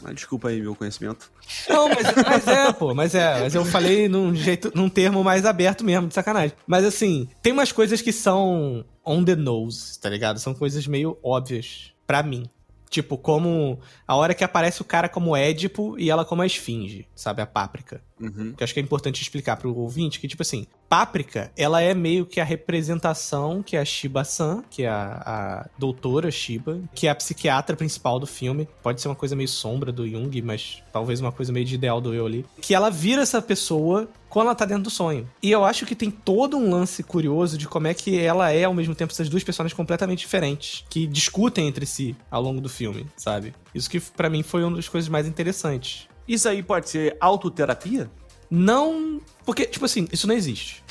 Ah, 0.05 0.13
desculpa 0.13 0.49
aí 0.49 0.61
meu 0.61 0.75
conhecimento. 0.75 1.31
Não, 1.69 1.89
mas, 1.89 2.07
mas 2.27 2.49
é, 2.49 2.73
pô, 2.73 2.95
mas 2.95 3.15
é. 3.15 3.41
Mas 3.41 3.55
eu 3.55 3.65
falei 3.65 4.09
num 4.09 4.35
jeito, 4.35 4.73
num 4.75 4.89
termo 4.89 5.23
mais 5.23 5.45
aberto 5.45 5.85
mesmo, 5.85 6.09
de 6.09 6.15
sacanagem. 6.15 6.57
Mas 6.67 6.85
assim, 6.85 7.29
tem 7.43 7.53
umas 7.53 7.71
coisas 7.71 8.01
que 8.01 8.13
são 8.13 8.85
on 9.05 9.23
the 9.25 9.37
nose, 9.37 9.99
tá 9.99 10.09
ligado? 10.09 10.39
São 10.39 10.55
coisas 10.55 10.87
meio 10.87 11.19
óbvias 11.23 11.93
pra 12.07 12.23
mim. 12.23 12.49
Tipo, 12.89 13.17
como 13.17 13.79
a 14.07 14.17
hora 14.17 14.35
que 14.35 14.43
aparece 14.43 14.83
o 14.83 14.85
cara 14.85 15.09
como 15.09 15.37
Édipo 15.37 15.97
e 15.99 16.11
ela 16.11 16.25
como 16.25 16.43
a 16.43 16.47
esfinge, 16.47 17.07
sabe? 17.15 17.41
A 17.41 17.47
páprica. 17.47 18.03
Uhum. 18.21 18.53
Que 18.53 18.63
acho 18.63 18.75
que 18.75 18.81
é 18.81 18.83
importante 18.83 19.23
explicar 19.23 19.57
pro 19.57 19.75
ouvinte 19.75 20.21
que, 20.21 20.29
tipo 20.29 20.43
assim, 20.43 20.67
Páprica, 20.89 21.53
ela 21.57 21.81
é 21.81 21.95
meio 21.95 22.27
que 22.27 22.41
a 22.41 22.45
representação 22.45 23.63
que 23.63 23.77
a 23.77 23.85
Shiba-san, 23.85 24.65
que 24.69 24.83
é 24.83 24.89
a, 24.89 25.23
a 25.25 25.71
doutora 25.79 26.31
Shiba, 26.33 26.81
que 26.93 27.07
é 27.07 27.11
a 27.11 27.15
psiquiatra 27.15 27.77
principal 27.77 28.19
do 28.19 28.27
filme. 28.27 28.69
Pode 28.83 29.01
ser 29.01 29.07
uma 29.07 29.15
coisa 29.15 29.37
meio 29.37 29.49
sombra 29.49 29.93
do 29.93 30.09
Jung, 30.09 30.43
mas 30.43 30.83
talvez 30.93 31.21
uma 31.21 31.31
coisa 31.31 31.53
meio 31.53 31.65
de 31.65 31.77
ideal 31.77 32.01
do 32.01 32.13
eu 32.13 32.27
ali. 32.27 32.45
Que 32.61 32.75
ela 32.75 32.91
vira 32.91 33.23
essa 33.23 33.41
pessoa 33.41 34.09
quando 34.29 34.47
ela 34.47 34.55
tá 34.55 34.65
dentro 34.65 34.85
do 34.85 34.91
sonho. 34.91 35.29
E 35.43 35.51
eu 35.51 35.65
acho 35.65 35.87
que 35.87 35.95
tem 35.95 36.11
todo 36.11 36.57
um 36.57 36.71
lance 36.71 37.03
curioso 37.03 37.59
de 37.59 37.69
como 37.69 37.89
é 37.89 37.95
que 37.95 38.19
ela 38.19 38.51
é, 38.51 38.65
ao 38.65 38.75
mesmo 38.75 38.95
tempo, 38.95 39.13
essas 39.13 39.29
duas 39.29 39.45
personagens 39.45 39.77
completamente 39.77 40.21
diferentes, 40.21 40.85
que 40.89 41.07
discutem 41.07 41.69
entre 41.69 41.85
si 41.85 42.17
ao 42.31 42.43
longo 42.43 42.61
do 42.61 42.69
filme, 42.69 43.07
sabe? 43.17 43.55
Isso 43.75 43.91
que 43.91 44.01
pra 44.01 44.31
mim 44.31 44.43
foi 44.43 44.65
uma 44.65 44.77
das 44.77 44.89
coisas 44.89 45.09
mais 45.09 45.27
interessantes. 45.27 46.09
Isso 46.31 46.49
aí 46.49 46.63
pode 46.63 46.89
ser 46.89 47.17
autoterapia? 47.21 48.09
Não. 48.49 49.21
Porque, 49.45 49.67
tipo 49.67 49.85
assim, 49.85 50.09
isso 50.13 50.27
não 50.27 50.35
existe. 50.35 50.83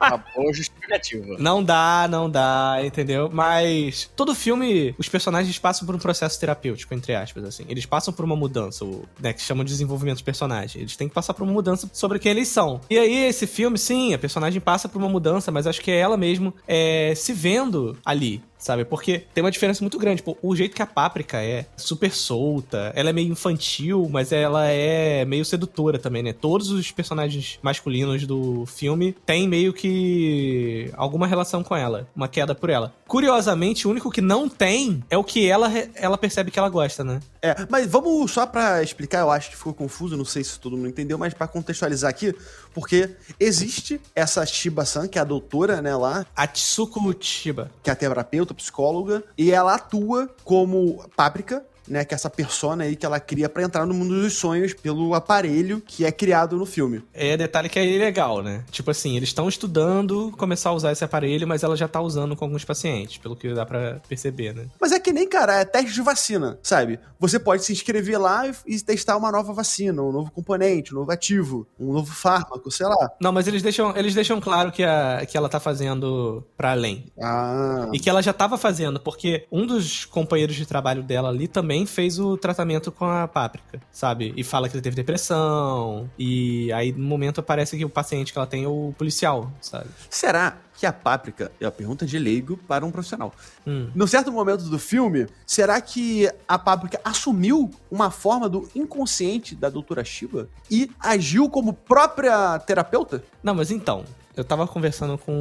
Uma 0.00 0.18
boa 0.34 0.52
justificativa. 0.52 1.36
Não 1.38 1.62
dá, 1.62 2.06
não 2.10 2.28
dá, 2.28 2.78
entendeu? 2.84 3.30
Mas 3.32 4.10
todo 4.14 4.34
filme, 4.34 4.94
os 4.98 5.08
personagens 5.08 5.58
passam 5.58 5.86
por 5.86 5.94
um 5.94 5.98
processo 5.98 6.38
terapêutico, 6.38 6.92
entre 6.94 7.14
aspas, 7.14 7.44
assim. 7.44 7.64
Eles 7.68 7.86
passam 7.86 8.12
por 8.12 8.24
uma 8.24 8.36
mudança, 8.36 8.84
o, 8.84 9.04
né, 9.18 9.32
que 9.32 9.40
chamam 9.40 9.64
de 9.64 9.70
desenvolvimento 9.70 10.18
de 10.18 10.24
personagem. 10.24 10.82
Eles 10.82 10.96
têm 10.96 11.08
que 11.08 11.14
passar 11.14 11.32
por 11.32 11.42
uma 11.44 11.52
mudança 11.52 11.88
sobre 11.92 12.18
quem 12.18 12.32
eles 12.32 12.48
são. 12.48 12.80
E 12.90 12.98
aí, 12.98 13.24
esse 13.24 13.46
filme, 13.46 13.78
sim, 13.78 14.12
a 14.12 14.18
personagem 14.18 14.60
passa 14.60 14.88
por 14.88 14.98
uma 14.98 15.08
mudança, 15.08 15.50
mas 15.50 15.66
acho 15.66 15.80
que 15.80 15.90
é 15.90 15.98
ela 15.98 16.16
mesmo 16.16 16.54
é, 16.68 17.14
se 17.14 17.32
vendo 17.32 17.96
ali, 18.04 18.42
sabe? 18.58 18.84
Porque 18.84 19.24
tem 19.32 19.42
uma 19.42 19.50
diferença 19.50 19.82
muito 19.82 19.98
grande. 19.98 20.22
Pô, 20.22 20.36
o 20.42 20.54
jeito 20.54 20.74
que 20.74 20.82
a 20.82 20.86
Páprica 20.86 21.42
é 21.42 21.66
super 21.76 22.12
solta, 22.12 22.92
ela 22.94 23.10
é 23.10 23.12
meio 23.12 23.30
infantil, 23.30 24.08
mas 24.10 24.32
ela 24.32 24.66
é 24.66 25.24
meio 25.24 25.44
sedutora 25.44 25.98
também, 25.98 26.22
né? 26.22 26.32
Todos 26.32 26.70
os 26.70 26.90
personagens 26.90 27.23
masculinos 27.62 28.26
do 28.26 28.66
filme 28.66 29.14
têm 29.24 29.48
meio 29.48 29.72
que 29.72 30.90
alguma 30.96 31.26
relação 31.26 31.62
com 31.62 31.76
ela, 31.76 32.08
uma 32.14 32.28
queda 32.28 32.54
por 32.54 32.70
ela. 32.70 32.94
Curiosamente, 33.06 33.86
o 33.86 33.90
único 33.90 34.10
que 34.10 34.20
não 34.20 34.48
tem 34.48 35.02
é 35.10 35.16
o 35.16 35.24
que 35.24 35.48
ela, 35.48 35.70
ela 35.94 36.18
percebe 36.18 36.50
que 36.50 36.58
ela 36.58 36.68
gosta, 36.68 37.04
né? 37.04 37.20
É, 37.42 37.66
mas 37.68 37.86
vamos 37.86 38.30
só 38.30 38.46
pra 38.46 38.82
explicar, 38.82 39.20
eu 39.20 39.30
acho 39.30 39.50
que 39.50 39.56
ficou 39.56 39.74
confuso, 39.74 40.16
não 40.16 40.24
sei 40.24 40.42
se 40.42 40.58
todo 40.58 40.76
mundo 40.76 40.88
entendeu, 40.88 41.18
mas 41.18 41.34
pra 41.34 41.46
contextualizar 41.46 42.10
aqui, 42.10 42.34
porque 42.72 43.10
existe 43.38 44.00
essa 44.14 44.44
Shiba-san, 44.46 45.06
que 45.06 45.18
é 45.18 45.20
a 45.20 45.24
doutora, 45.24 45.82
né, 45.82 45.94
lá, 45.94 46.24
A 46.34 46.46
Tsuku 46.46 47.14
Chiba. 47.20 47.70
que 47.82 47.90
é 47.90 47.92
a 47.92 47.96
terapeuta, 47.96 48.54
psicóloga, 48.54 49.22
e 49.36 49.52
ela 49.52 49.74
atua 49.74 50.28
como 50.42 51.04
páprica 51.16 51.64
né? 51.88 52.04
Que 52.04 52.14
é 52.14 52.16
essa 52.16 52.30
persona 52.30 52.84
aí 52.84 52.96
que 52.96 53.04
ela 53.04 53.20
cria 53.20 53.48
pra 53.48 53.62
entrar 53.62 53.86
no 53.86 53.94
mundo 53.94 54.20
dos 54.20 54.34
sonhos 54.34 54.74
pelo 54.74 55.14
aparelho 55.14 55.82
que 55.86 56.04
é 56.04 56.12
criado 56.12 56.56
no 56.56 56.66
filme. 56.66 57.02
É 57.12 57.36
detalhe 57.36 57.68
que 57.68 57.78
é 57.78 57.86
ilegal, 57.86 58.42
né? 58.42 58.64
Tipo 58.70 58.90
assim, 58.90 59.16
eles 59.16 59.28
estão 59.28 59.48
estudando 59.48 60.32
começar 60.36 60.70
a 60.70 60.72
usar 60.74 60.92
esse 60.92 61.04
aparelho, 61.04 61.46
mas 61.46 61.62
ela 61.62 61.76
já 61.76 61.88
tá 61.88 62.00
usando 62.00 62.36
com 62.36 62.44
alguns 62.44 62.64
pacientes, 62.64 63.18
pelo 63.18 63.36
que 63.36 63.52
dá 63.52 63.64
pra 63.66 64.00
perceber, 64.08 64.54
né? 64.54 64.66
Mas 64.80 64.92
é 64.92 65.00
que 65.00 65.12
nem, 65.12 65.28
cara, 65.28 65.60
é 65.60 65.64
teste 65.64 65.92
de 65.92 66.02
vacina, 66.02 66.58
sabe? 66.62 66.98
Você 67.18 67.38
pode 67.38 67.64
se 67.64 67.72
inscrever 67.72 68.20
lá 68.20 68.42
e, 68.66 68.80
testar 68.80 69.16
uma 69.16 69.30
nova 69.30 69.52
vacina, 69.52 70.02
um 70.02 70.12
novo 70.12 70.30
componente, 70.30 70.92
um 70.94 70.98
novo 70.98 71.10
ativo, 71.10 71.66
um 71.78 71.92
novo 71.92 72.12
fármaco, 72.14 72.70
sei 72.70 72.86
lá. 72.86 73.10
Não, 73.20 73.32
mas 73.32 73.46
eles 73.46 73.62
deixam, 73.62 73.96
eles 73.96 74.14
deixam 74.14 74.40
claro 74.40 74.70
que, 74.70 74.82
a, 74.82 75.24
que 75.26 75.36
ela 75.36 75.48
tá 75.48 75.58
fazendo 75.58 76.44
pra 76.56 76.72
além. 76.72 77.06
Ah. 77.20 77.88
E 77.92 77.98
que 77.98 78.10
ela 78.10 78.22
já 78.22 78.32
tava 78.32 78.58
fazendo, 78.58 79.00
porque 79.00 79.46
um 79.50 79.66
dos 79.66 80.04
companheiros 80.04 80.56
de 80.56 80.66
trabalho 80.66 81.02
dela 81.02 81.28
ali 81.28 81.48
também 81.48 81.73
fez 81.86 82.18
o 82.18 82.36
tratamento 82.36 82.92
com 82.92 83.06
a 83.06 83.26
páprica, 83.26 83.80
sabe? 83.90 84.32
E 84.36 84.44
fala 84.44 84.68
que 84.68 84.76
ele 84.76 84.82
teve 84.82 84.94
depressão. 84.94 86.08
E 86.18 86.72
aí, 86.72 86.92
no 86.92 87.04
momento, 87.04 87.42
parece 87.42 87.76
que 87.76 87.84
o 87.84 87.88
paciente 87.88 88.32
que 88.32 88.38
ela 88.38 88.46
tem 88.46 88.64
é 88.64 88.68
o 88.68 88.94
policial, 88.96 89.50
sabe? 89.60 89.86
Será 90.10 90.58
que 90.76 90.86
a 90.86 90.92
páprica 90.92 91.50
é 91.60 91.66
a 91.66 91.70
pergunta 91.70 92.04
de 92.04 92.18
leigo 92.18 92.56
para 92.56 92.84
um 92.84 92.90
profissional? 92.90 93.32
Hum. 93.66 93.90
Num 93.94 94.06
certo 94.06 94.30
momento 94.30 94.64
do 94.64 94.78
filme, 94.78 95.26
será 95.46 95.80
que 95.80 96.30
a 96.46 96.58
páprica 96.58 97.00
assumiu 97.04 97.70
uma 97.90 98.10
forma 98.10 98.48
do 98.48 98.68
inconsciente 98.74 99.54
da 99.54 99.68
doutora 99.70 100.04
Shiba 100.04 100.48
e 100.70 100.90
agiu 101.00 101.48
como 101.48 101.72
própria 101.72 102.58
terapeuta? 102.58 103.24
Não, 103.42 103.54
mas 103.54 103.70
então, 103.70 104.04
eu 104.36 104.44
tava 104.44 104.66
conversando 104.66 105.16
com 105.18 105.32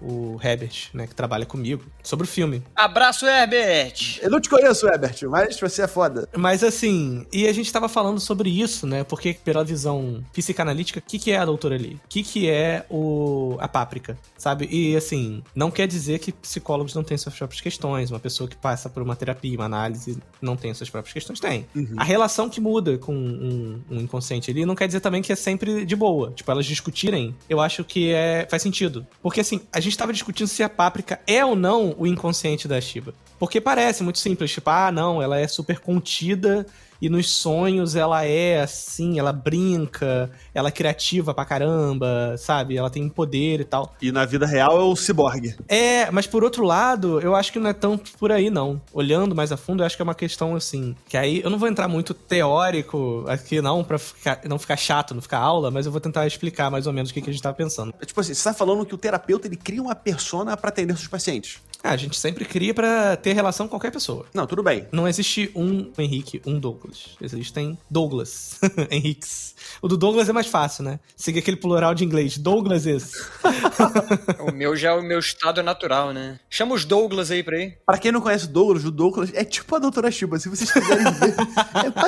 o, 0.00 0.34
o 0.36 0.40
Herbert, 0.42 0.90
né, 0.92 1.06
que 1.06 1.14
trabalha 1.14 1.46
comigo, 1.46 1.84
sobre 2.02 2.24
o 2.24 2.28
filme. 2.28 2.62
Abraço, 2.74 3.26
Herbert! 3.26 4.18
Eu 4.20 4.30
não 4.30 4.40
te 4.40 4.48
conheço, 4.48 4.86
Herbert, 4.86 5.16
mas 5.28 5.58
você 5.58 5.82
é 5.82 5.88
foda. 5.88 6.28
Mas 6.36 6.62
assim, 6.64 7.26
e 7.32 7.46
a 7.46 7.52
gente 7.52 7.72
tava 7.72 7.88
falando 7.88 8.20
sobre 8.20 8.50
isso, 8.50 8.86
né? 8.86 9.04
Porque 9.04 9.34
pela 9.34 9.64
visão 9.64 10.24
psicanalítica, 10.32 10.98
o 10.98 11.02
que, 11.02 11.18
que 11.18 11.30
é 11.30 11.38
a 11.38 11.44
doutora 11.44 11.74
ali? 11.74 11.94
O 11.94 12.08
que, 12.08 12.22
que 12.22 12.48
é 12.48 12.84
o, 12.90 13.56
a 13.60 13.68
páprica? 13.68 14.16
Sabe? 14.36 14.68
E 14.70 14.96
assim, 14.96 15.42
não 15.54 15.70
quer 15.70 15.86
dizer 15.86 16.18
que 16.18 16.32
psicólogos 16.32 16.94
não 16.94 17.02
têm 17.04 17.16
suas 17.16 17.34
próprias 17.34 17.60
questões. 17.60 18.10
Uma 18.10 18.20
pessoa 18.20 18.48
que 18.48 18.56
passa 18.56 18.88
por 18.88 19.02
uma 19.02 19.16
terapia, 19.16 19.56
uma 19.56 19.66
análise, 19.66 20.18
não 20.40 20.56
tem 20.56 20.72
suas 20.74 20.90
próprias 20.90 21.12
questões? 21.12 21.40
Tem. 21.40 21.66
Uhum. 21.74 21.94
A 21.96 22.04
relação 22.04 22.48
que 22.48 22.60
muda 22.60 22.98
com 22.98 23.14
um, 23.14 23.80
um 23.90 24.00
inconsciente 24.00 24.50
ali 24.50 24.64
não 24.66 24.74
quer 24.74 24.86
dizer 24.86 25.00
também 25.00 25.22
que 25.22 25.32
é 25.32 25.36
sempre 25.36 25.84
de 25.84 25.96
boa. 25.96 26.32
Tipo, 26.32 26.50
elas 26.50 26.66
discutirem, 26.66 27.34
eu 27.48 27.60
acho 27.60 27.84
que 27.84 28.10
é, 28.10 28.31
faz 28.48 28.62
sentido. 28.62 29.06
Porque 29.22 29.40
assim, 29.40 29.60
a 29.72 29.80
gente 29.80 29.96
tava 29.96 30.12
discutindo 30.12 30.48
se 30.48 30.62
a 30.62 30.68
páprica 30.68 31.20
é 31.26 31.44
ou 31.44 31.56
não 31.56 31.94
o 31.98 32.06
inconsciente 32.06 32.66
da 32.66 32.80
Shiba. 32.80 33.14
Porque 33.38 33.60
parece 33.60 34.02
muito 34.02 34.18
simples, 34.18 34.50
tipo, 34.50 34.70
ah, 34.70 34.92
não, 34.92 35.20
ela 35.20 35.38
é 35.38 35.48
super 35.48 35.80
contida 35.80 36.66
e 37.02 37.08
nos 37.08 37.28
sonhos 37.28 37.96
ela 37.96 38.24
é 38.24 38.62
assim, 38.62 39.18
ela 39.18 39.32
brinca, 39.32 40.30
ela 40.54 40.68
é 40.68 40.70
criativa 40.70 41.34
pra 41.34 41.44
caramba, 41.44 42.36
sabe? 42.38 42.76
Ela 42.76 42.88
tem 42.88 43.08
poder 43.08 43.58
e 43.60 43.64
tal. 43.64 43.92
E 44.00 44.12
na 44.12 44.24
vida 44.24 44.46
real 44.46 44.80
é 44.80 44.84
o 44.84 44.94
ciborgue. 44.94 45.56
É, 45.68 46.08
mas 46.12 46.28
por 46.28 46.44
outro 46.44 46.64
lado, 46.64 47.20
eu 47.20 47.34
acho 47.34 47.52
que 47.52 47.58
não 47.58 47.68
é 47.68 47.72
tão 47.72 47.98
por 47.98 48.30
aí, 48.30 48.50
não. 48.50 48.80
Olhando 48.92 49.34
mais 49.34 49.50
a 49.50 49.56
fundo, 49.56 49.82
eu 49.82 49.86
acho 49.86 49.96
que 49.96 50.02
é 50.02 50.04
uma 50.04 50.14
questão 50.14 50.54
assim. 50.54 50.94
Que 51.08 51.16
aí 51.16 51.42
eu 51.42 51.50
não 51.50 51.58
vou 51.58 51.68
entrar 51.68 51.88
muito 51.88 52.14
teórico 52.14 53.24
aqui, 53.26 53.60
não, 53.60 53.82
pra 53.82 53.98
ficar, 53.98 54.40
não 54.48 54.56
ficar 54.56 54.76
chato, 54.76 55.12
não 55.12 55.20
ficar 55.20 55.38
aula, 55.38 55.72
mas 55.72 55.86
eu 55.86 55.90
vou 55.90 56.00
tentar 56.00 56.24
explicar 56.24 56.70
mais 56.70 56.86
ou 56.86 56.92
menos 56.92 57.10
o 57.10 57.14
que, 57.14 57.20
que 57.20 57.30
a 57.30 57.32
gente 57.32 57.42
tava 57.42 57.56
pensando. 57.56 57.92
É 58.00 58.06
Tipo 58.06 58.20
assim, 58.20 58.32
você 58.32 58.44
tá 58.44 58.54
falando 58.54 58.86
que 58.86 58.94
o 58.94 58.98
terapeuta 58.98 59.48
ele 59.48 59.56
cria 59.56 59.82
uma 59.82 59.96
persona 59.96 60.56
pra 60.56 60.68
atender 60.68 60.96
seus 60.96 61.08
pacientes. 61.08 61.60
Ah, 61.82 61.90
a 61.90 61.96
gente 61.96 62.16
sempre 62.18 62.44
cria 62.44 62.72
pra 62.72 63.16
ter 63.16 63.32
relação 63.32 63.66
com 63.66 63.70
qualquer 63.70 63.90
pessoa. 63.90 64.26
Não, 64.32 64.46
tudo 64.46 64.62
bem. 64.62 64.86
Não 64.92 65.08
existe 65.08 65.50
um 65.54 65.90
Henrique, 65.98 66.40
um 66.46 66.58
Douglas. 66.58 67.16
Existem 67.20 67.76
Douglas 67.90 68.58
Henriques. 68.90 69.54
O 69.80 69.88
do 69.88 69.96
Douglas 69.96 70.28
é 70.28 70.32
mais 70.32 70.46
fácil, 70.46 70.84
né? 70.84 71.00
Seguir 71.16 71.40
aquele 71.40 71.56
plural 71.56 71.94
de 71.94 72.04
inglês. 72.04 72.38
Douglases. 72.38 73.12
O 74.40 74.52
meu 74.52 74.76
já 74.76 74.90
é 74.90 74.94
o 74.94 75.02
meu 75.02 75.18
estado 75.18 75.62
natural, 75.62 76.12
né? 76.12 76.38
Chama 76.48 76.74
os 76.74 76.84
Douglas 76.84 77.30
aí 77.30 77.42
pra 77.42 77.56
aí. 77.56 77.74
Pra 77.84 77.98
quem 77.98 78.12
não 78.12 78.20
conhece 78.20 78.44
o 78.44 78.48
Douglas, 78.48 78.84
o 78.84 78.90
Douglas 78.90 79.30
é 79.34 79.44
tipo 79.44 79.74
a 79.74 79.78
doutora 79.78 80.10
Shiba. 80.10 80.38
Se 80.38 80.48
vocês 80.48 80.70
quiserem 80.70 81.04
ver, 81.04 81.34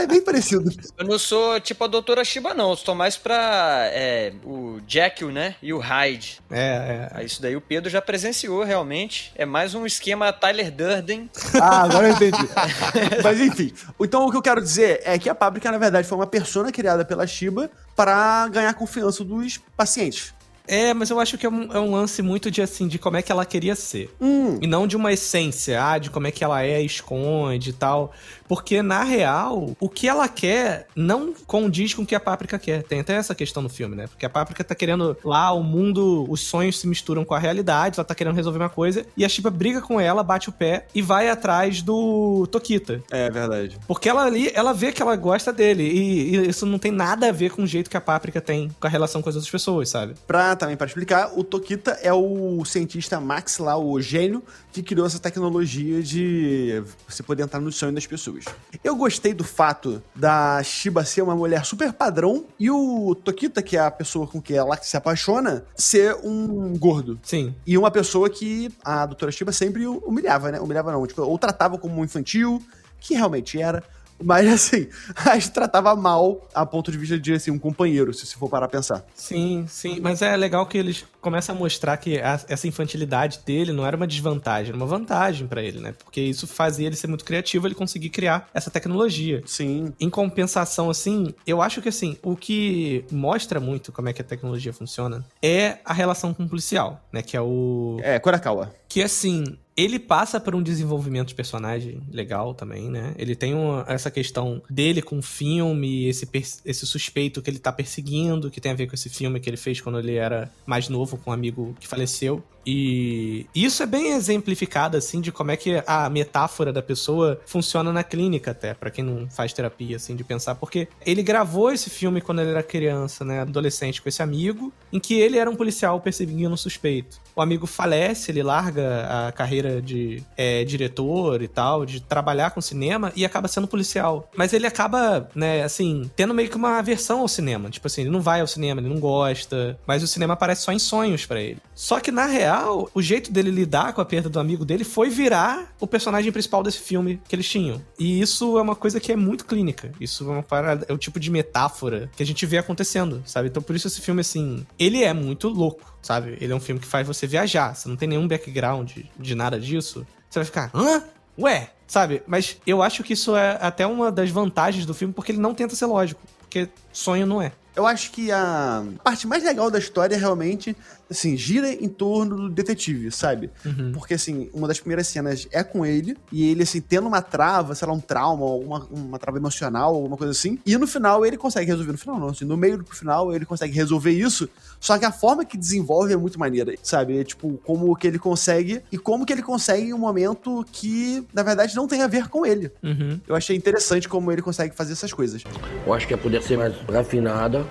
é 0.02 0.06
bem 0.06 0.22
parecido. 0.22 0.70
Eu 0.98 1.06
não 1.06 1.18
sou 1.18 1.60
tipo 1.60 1.82
a 1.84 1.86
doutora 1.86 2.24
Shiba, 2.24 2.54
não. 2.54 2.70
Eu 2.70 2.76
tô 2.76 2.94
mais 2.94 3.16
pra 3.16 3.88
é, 3.92 4.32
o 4.44 4.80
Jekyll, 4.86 5.30
né? 5.32 5.56
E 5.62 5.72
o 5.72 5.78
Hyde. 5.78 6.40
É, 6.50 7.08
é. 7.14 7.24
Isso 7.24 7.40
daí 7.40 7.56
o 7.56 7.60
Pedro 7.60 7.90
já 7.90 8.00
presenciou 8.02 8.62
realmente. 8.62 9.32
É 9.34 9.44
mais 9.44 9.63
um 9.72 9.86
esquema 9.86 10.32
Tyler 10.32 10.70
Durden. 10.70 11.30
Ah, 11.54 11.82
agora 11.84 12.08
eu 12.08 12.12
entendi. 12.12 12.48
Mas 13.22 13.40
enfim, 13.40 13.72
então 14.00 14.26
o 14.26 14.30
que 14.30 14.36
eu 14.36 14.42
quero 14.42 14.60
dizer 14.60 15.00
é 15.04 15.16
que 15.18 15.30
a 15.30 15.34
Páprica, 15.34 15.70
na 15.70 15.78
verdade, 15.78 16.08
foi 16.08 16.18
uma 16.18 16.26
persona 16.26 16.72
criada 16.72 17.04
pela 17.04 17.24
Shiba 17.26 17.70
para 17.94 18.48
ganhar 18.48 18.74
confiança 18.74 19.22
dos 19.24 19.58
pacientes. 19.76 20.34
É, 20.66 20.94
mas 20.94 21.10
eu 21.10 21.20
acho 21.20 21.36
que 21.36 21.44
é 21.44 21.50
um, 21.50 21.70
é 21.72 21.78
um 21.78 21.90
lance 21.90 22.22
muito 22.22 22.50
de 22.50 22.62
assim, 22.62 22.88
de 22.88 22.98
como 22.98 23.18
é 23.18 23.22
que 23.22 23.30
ela 23.30 23.44
queria 23.44 23.74
ser. 23.74 24.10
Hum, 24.18 24.58
E 24.62 24.66
não 24.66 24.86
de 24.86 24.96
uma 24.96 25.12
essência, 25.12 25.82
ah, 25.84 25.98
de 25.98 26.08
como 26.08 26.26
é 26.26 26.30
que 26.30 26.42
ela 26.42 26.62
é, 26.62 26.80
esconde 26.80 27.70
e 27.70 27.72
tal. 27.74 28.14
Porque, 28.48 28.82
na 28.82 29.02
real, 29.02 29.74
o 29.80 29.88
que 29.88 30.08
ela 30.08 30.28
quer 30.28 30.86
não 30.94 31.34
condiz 31.46 31.94
com 31.94 32.02
o 32.02 32.06
que 32.06 32.14
a 32.14 32.20
Páprica 32.20 32.58
quer. 32.58 32.82
Tem 32.82 33.00
até 33.00 33.14
essa 33.14 33.34
questão 33.34 33.62
no 33.62 33.68
filme, 33.68 33.96
né? 33.96 34.06
Porque 34.06 34.26
a 34.26 34.30
Páprica 34.30 34.62
tá 34.62 34.74
querendo 34.74 35.16
lá, 35.24 35.52
o 35.52 35.62
mundo, 35.62 36.26
os 36.28 36.40
sonhos 36.40 36.78
se 36.78 36.86
misturam 36.86 37.24
com 37.24 37.34
a 37.34 37.38
realidade, 37.38 37.98
ela 37.98 38.04
tá 38.04 38.14
querendo 38.14 38.34
resolver 38.34 38.58
uma 38.58 38.68
coisa, 38.68 39.06
e 39.16 39.24
a 39.24 39.28
Shiba 39.28 39.50
briga 39.50 39.80
com 39.80 40.00
ela, 40.00 40.22
bate 40.22 40.48
o 40.48 40.52
pé 40.52 40.86
e 40.94 41.02
vai 41.02 41.28
atrás 41.28 41.82
do 41.82 42.46
Tokita. 42.50 43.02
é 43.10 43.30
verdade. 43.30 43.78
Porque 43.86 44.08
ela 44.08 44.24
ali, 44.24 44.50
ela 44.54 44.72
vê 44.72 44.92
que 44.92 45.02
ela 45.02 45.16
gosta 45.16 45.52
dele. 45.52 45.84
E, 45.84 46.36
e 46.36 46.48
isso 46.48 46.66
não 46.66 46.78
tem 46.78 46.92
nada 46.92 47.28
a 47.28 47.32
ver 47.32 47.50
com 47.50 47.62
o 47.62 47.66
jeito 47.66 47.90
que 47.90 47.96
a 47.96 48.00
Páprica 48.00 48.40
tem 48.40 48.70
com 48.80 48.86
a 48.86 48.90
relação 48.90 49.22
com 49.22 49.28
as 49.28 49.34
outras 49.34 49.50
pessoas, 49.50 49.88
sabe? 49.88 50.14
Pra, 50.26 50.56
também 50.56 50.76
para 50.76 50.86
explicar, 50.86 51.32
o 51.36 51.44
Tokita 51.44 51.92
é 52.02 52.12
o 52.12 52.64
cientista 52.64 53.20
Max 53.20 53.58
lá, 53.58 53.76
o 53.76 54.00
gênio, 54.00 54.42
que 54.74 54.82
criou 54.82 55.06
essa 55.06 55.20
tecnologia 55.20 56.02
de 56.02 56.82
você 57.08 57.22
poder 57.22 57.44
entrar 57.44 57.60
no 57.60 57.70
sonho 57.70 57.92
das 57.92 58.06
pessoas. 58.06 58.44
Eu 58.82 58.96
gostei 58.96 59.32
do 59.32 59.44
fato 59.44 60.02
da 60.16 60.60
Shiba 60.64 61.04
ser 61.04 61.22
uma 61.22 61.36
mulher 61.36 61.64
super 61.64 61.92
padrão 61.92 62.44
e 62.58 62.68
o 62.68 63.14
Tokita, 63.14 63.62
que 63.62 63.76
é 63.76 63.80
a 63.80 63.90
pessoa 63.90 64.26
com 64.26 64.42
quem 64.42 64.56
ela 64.56 64.76
se 64.82 64.96
apaixona, 64.96 65.64
ser 65.76 66.16
um 66.24 66.76
gordo. 66.76 67.20
Sim. 67.22 67.54
E 67.64 67.78
uma 67.78 67.90
pessoa 67.90 68.28
que 68.28 68.68
a 68.84 69.06
doutora 69.06 69.30
Shiba 69.30 69.52
sempre 69.52 69.86
humilhava, 69.86 70.50
né? 70.50 70.60
Humilhava 70.60 70.90
não, 70.90 71.06
tipo, 71.06 71.22
ou 71.22 71.38
tratava 71.38 71.78
como 71.78 72.00
um 72.00 72.04
infantil, 72.04 72.60
que 72.98 73.14
realmente 73.14 73.60
era, 73.60 73.80
mas 74.22 74.46
assim, 74.52 74.88
as 75.24 75.48
tratava 75.48 75.94
mal 75.94 76.48
a 76.54 76.64
ponto 76.64 76.90
de 76.90 76.98
vista 76.98 77.18
de 77.18 77.32
assim, 77.32 77.50
um 77.50 77.58
companheiro, 77.58 78.12
se 78.12 78.26
você 78.26 78.36
for 78.36 78.48
parar 78.48 78.66
a 78.66 78.68
pensar. 78.68 79.04
Sim, 79.14 79.66
sim. 79.68 80.00
Mas 80.00 80.22
é 80.22 80.36
legal 80.36 80.66
que 80.66 80.78
eles 80.78 81.04
começam 81.24 81.56
a 81.56 81.58
mostrar 81.58 81.96
que 81.96 82.18
a- 82.20 82.40
essa 82.48 82.68
infantilidade 82.68 83.40
dele 83.44 83.72
não 83.72 83.84
era 83.84 83.96
uma 83.96 84.06
desvantagem, 84.06 84.68
era 84.68 84.76
uma 84.76 84.86
vantagem 84.86 85.46
pra 85.48 85.62
ele, 85.62 85.80
né? 85.80 85.92
Porque 85.92 86.20
isso 86.20 86.46
fazia 86.46 86.86
ele 86.86 86.94
ser 86.96 87.06
muito 87.08 87.24
criativo, 87.24 87.66
ele 87.66 87.74
conseguir 87.74 88.10
criar 88.10 88.48
essa 88.54 88.70
tecnologia. 88.70 89.42
Sim. 89.46 89.92
Em 89.98 90.08
compensação, 90.10 90.90
assim, 90.90 91.34
eu 91.46 91.60
acho 91.62 91.80
que 91.82 91.88
assim, 91.88 92.16
o 92.22 92.36
que 92.36 93.04
mostra 93.10 93.58
muito 93.58 93.90
como 93.90 94.08
é 94.08 94.12
que 94.12 94.20
a 94.20 94.24
tecnologia 94.24 94.72
funciona 94.72 95.24
é 95.42 95.78
a 95.84 95.92
relação 95.92 96.32
com 96.34 96.44
o 96.44 96.48
policial, 96.48 97.02
né? 97.12 97.22
Que 97.22 97.36
é 97.36 97.40
o. 97.40 97.98
É, 98.02 98.18
Kurakawa. 98.18 98.72
Que 98.86 99.02
assim, 99.02 99.42
ele 99.76 99.98
passa 99.98 100.38
por 100.38 100.54
um 100.54 100.62
desenvolvimento 100.62 101.28
de 101.28 101.34
personagem 101.34 102.00
legal 102.12 102.54
também, 102.54 102.88
né? 102.88 103.12
Ele 103.18 103.34
tem 103.34 103.52
uma- 103.52 103.84
essa 103.88 104.08
questão 104.08 104.62
dele 104.70 105.02
com 105.02 105.18
o 105.18 105.22
filme, 105.22 106.06
esse, 106.06 106.28
esse 106.64 106.86
suspeito 106.86 107.42
que 107.42 107.50
ele 107.50 107.58
tá 107.58 107.72
perseguindo, 107.72 108.50
que 108.52 108.60
tem 108.60 108.70
a 108.70 108.74
ver 108.74 108.86
com 108.86 108.94
esse 108.94 109.08
filme 109.08 109.40
que 109.40 109.50
ele 109.50 109.56
fez 109.56 109.80
quando 109.80 109.98
ele 109.98 110.14
era 110.14 110.48
mais 110.64 110.88
novo, 110.88 111.13
com 111.16 111.30
um 111.30 111.32
amigo 111.32 111.74
que 111.78 111.86
faleceu. 111.86 112.42
E 112.66 113.46
isso 113.54 113.82
é 113.82 113.86
bem 113.86 114.12
exemplificado, 114.12 114.96
assim, 114.96 115.20
de 115.20 115.30
como 115.30 115.50
é 115.50 115.56
que 115.56 115.82
a 115.86 116.08
metáfora 116.08 116.72
da 116.72 116.82
pessoa 116.82 117.40
funciona 117.46 117.92
na 117.92 118.02
clínica, 118.02 118.50
até, 118.52 118.74
pra 118.74 118.90
quem 118.90 119.04
não 119.04 119.28
faz 119.28 119.52
terapia, 119.52 119.96
assim, 119.96 120.16
de 120.16 120.24
pensar. 120.24 120.54
Porque 120.54 120.88
ele 121.04 121.22
gravou 121.22 121.70
esse 121.70 121.90
filme 121.90 122.20
quando 122.20 122.40
ele 122.40 122.50
era 122.50 122.62
criança, 122.62 123.24
né, 123.24 123.40
adolescente, 123.40 124.00
com 124.00 124.08
esse 124.08 124.22
amigo, 124.22 124.72
em 124.92 124.98
que 124.98 125.14
ele 125.14 125.38
era 125.38 125.50
um 125.50 125.56
policial 125.56 126.00
perseguindo 126.00 126.54
um 126.54 126.56
suspeito. 126.56 127.20
O 127.36 127.42
amigo 127.42 127.66
falece, 127.66 128.30
ele 128.30 128.42
larga 128.42 129.26
a 129.28 129.32
carreira 129.32 129.82
de 129.82 130.22
é, 130.36 130.64
diretor 130.64 131.42
e 131.42 131.48
tal, 131.48 131.84
de 131.84 132.00
trabalhar 132.00 132.50
com 132.50 132.60
cinema, 132.60 133.12
e 133.16 133.24
acaba 133.24 133.48
sendo 133.48 133.66
policial. 133.66 134.30
Mas 134.36 134.52
ele 134.52 134.66
acaba, 134.66 135.28
né, 135.34 135.62
assim, 135.62 136.10
tendo 136.14 136.32
meio 136.32 136.48
que 136.48 136.56
uma 136.56 136.78
aversão 136.78 137.20
ao 137.20 137.28
cinema. 137.28 137.70
Tipo 137.70 137.86
assim, 137.86 138.02
ele 138.02 138.10
não 138.10 138.20
vai 138.20 138.40
ao 138.40 138.46
cinema, 138.46 138.80
ele 138.80 138.88
não 138.88 139.00
gosta, 139.00 139.78
mas 139.86 140.02
o 140.02 140.06
cinema 140.06 140.34
aparece 140.34 140.62
só 140.62 140.72
em 140.72 140.78
sonhos 140.78 141.26
pra 141.26 141.40
ele. 141.40 141.58
Só 141.74 141.98
que, 142.00 142.12
na 142.12 142.26
real, 142.26 142.53
o 142.94 143.02
jeito 143.02 143.32
dele 143.32 143.50
lidar 143.50 143.92
com 143.92 144.00
a 144.00 144.04
perda 144.04 144.28
do 144.28 144.38
amigo 144.38 144.64
dele 144.64 144.84
foi 144.84 145.10
virar 145.10 145.74
o 145.80 145.86
personagem 145.86 146.30
principal 146.30 146.62
desse 146.62 146.78
filme 146.78 147.20
que 147.28 147.34
eles 147.34 147.48
tinham. 147.48 147.80
E 147.98 148.20
isso 148.20 148.58
é 148.58 148.62
uma 148.62 148.76
coisa 148.76 149.00
que 149.00 149.12
é 149.12 149.16
muito 149.16 149.44
clínica. 149.44 149.92
Isso 150.00 150.24
é 150.24 150.32
uma 150.32 150.42
parada, 150.42 150.86
é 150.88 150.92
o 150.92 150.98
tipo 150.98 151.18
de 151.18 151.30
metáfora 151.30 152.10
que 152.16 152.22
a 152.22 152.26
gente 152.26 152.44
vê 152.46 152.58
acontecendo, 152.58 153.22
sabe? 153.24 153.48
Então, 153.48 153.62
por 153.62 153.74
isso 153.74 153.86
esse 153.86 154.00
filme, 154.00 154.20
assim, 154.20 154.66
ele 154.78 155.02
é 155.02 155.12
muito 155.12 155.48
louco, 155.48 155.96
sabe? 156.02 156.36
Ele 156.40 156.52
é 156.52 156.56
um 156.56 156.60
filme 156.60 156.80
que 156.80 156.86
faz 156.86 157.06
você 157.06 157.26
viajar. 157.26 157.74
Você 157.74 157.88
não 157.88 157.96
tem 157.96 158.08
nenhum 158.08 158.28
background 158.28 158.90
de 159.18 159.34
nada 159.34 159.58
disso. 159.58 160.06
Você 160.28 160.38
vai 160.40 160.44
ficar, 160.44 160.70
hã? 160.74 161.02
ué, 161.38 161.70
sabe? 161.86 162.22
Mas 162.26 162.56
eu 162.66 162.82
acho 162.82 163.02
que 163.02 163.12
isso 163.12 163.36
é 163.36 163.58
até 163.60 163.86
uma 163.86 164.10
das 164.10 164.30
vantagens 164.30 164.86
do 164.86 164.94
filme, 164.94 165.12
porque 165.12 165.32
ele 165.32 165.40
não 165.40 165.54
tenta 165.54 165.74
ser 165.74 165.86
lógico. 165.86 166.20
Porque 166.38 166.68
sonho 166.92 167.26
não 167.26 167.42
é. 167.42 167.52
Eu 167.74 167.86
acho 167.86 168.12
que 168.12 168.30
a 168.30 168.84
parte 169.02 169.26
mais 169.26 169.42
legal 169.42 169.68
da 169.68 169.80
história 169.80 170.14
é 170.14 170.18
realmente, 170.18 170.76
assim, 171.10 171.36
gira 171.36 171.70
em 171.70 171.88
torno 171.88 172.36
do 172.36 172.48
detetive, 172.48 173.10
sabe? 173.10 173.50
Uhum. 173.64 173.92
Porque, 173.92 174.14
assim, 174.14 174.48
uma 174.52 174.68
das 174.68 174.80
primeiras 174.80 175.06
cenas 175.06 175.46
é 175.50 175.62
com 175.62 175.84
ele, 175.84 176.16
e 176.32 176.50
ele, 176.50 176.62
assim, 176.62 176.80
tendo 176.80 177.06
uma 177.06 177.22
trava, 177.22 177.74
sei 177.74 177.86
lá, 177.86 177.94
um 177.94 178.00
trauma, 178.00 178.44
uma, 178.46 178.86
uma 178.90 179.18
trava 179.18 179.38
emocional, 179.38 179.94
alguma 179.94 180.16
coisa 180.16 180.32
assim, 180.32 180.58
e 180.64 180.76
no 180.76 180.86
final 180.86 181.24
ele 181.24 181.36
consegue 181.36 181.70
resolver. 181.70 181.92
No 181.92 181.98
final, 181.98 182.18
não, 182.18 182.28
assim, 182.28 182.44
no 182.44 182.56
meio 182.56 182.78
do 182.78 182.84
final 182.84 183.34
ele 183.34 183.44
consegue 183.44 183.74
resolver 183.74 184.10
isso, 184.10 184.48
só 184.80 184.98
que 184.98 185.04
a 185.04 185.12
forma 185.12 185.44
que 185.44 185.56
desenvolve 185.56 186.12
é 186.12 186.16
muito 186.16 186.38
maneira, 186.38 186.74
sabe? 186.82 187.18
É, 187.18 187.24
tipo, 187.24 187.58
como 187.64 187.94
que 187.96 188.06
ele 188.06 188.18
consegue, 188.18 188.82
e 188.90 188.98
como 188.98 189.24
que 189.24 189.32
ele 189.32 189.42
consegue 189.42 189.88
em 189.88 189.92
um 189.92 189.98
momento 189.98 190.64
que, 190.72 191.24
na 191.32 191.42
verdade, 191.42 191.74
não 191.76 191.86
tem 191.86 192.02
a 192.02 192.06
ver 192.06 192.28
com 192.28 192.44
ele. 192.44 192.70
Uhum. 192.82 193.20
Eu 193.26 193.34
achei 193.34 193.56
interessante 193.56 194.08
como 194.08 194.30
ele 194.32 194.42
consegue 194.42 194.74
fazer 194.74 194.92
essas 194.92 195.12
coisas. 195.12 195.42
Eu 195.86 195.92
acho 195.92 196.06
que 196.06 196.12
ia 196.12 196.18
poder 196.18 196.42
ser 196.42 196.58
mais 196.58 196.74
refinada, 196.88 197.66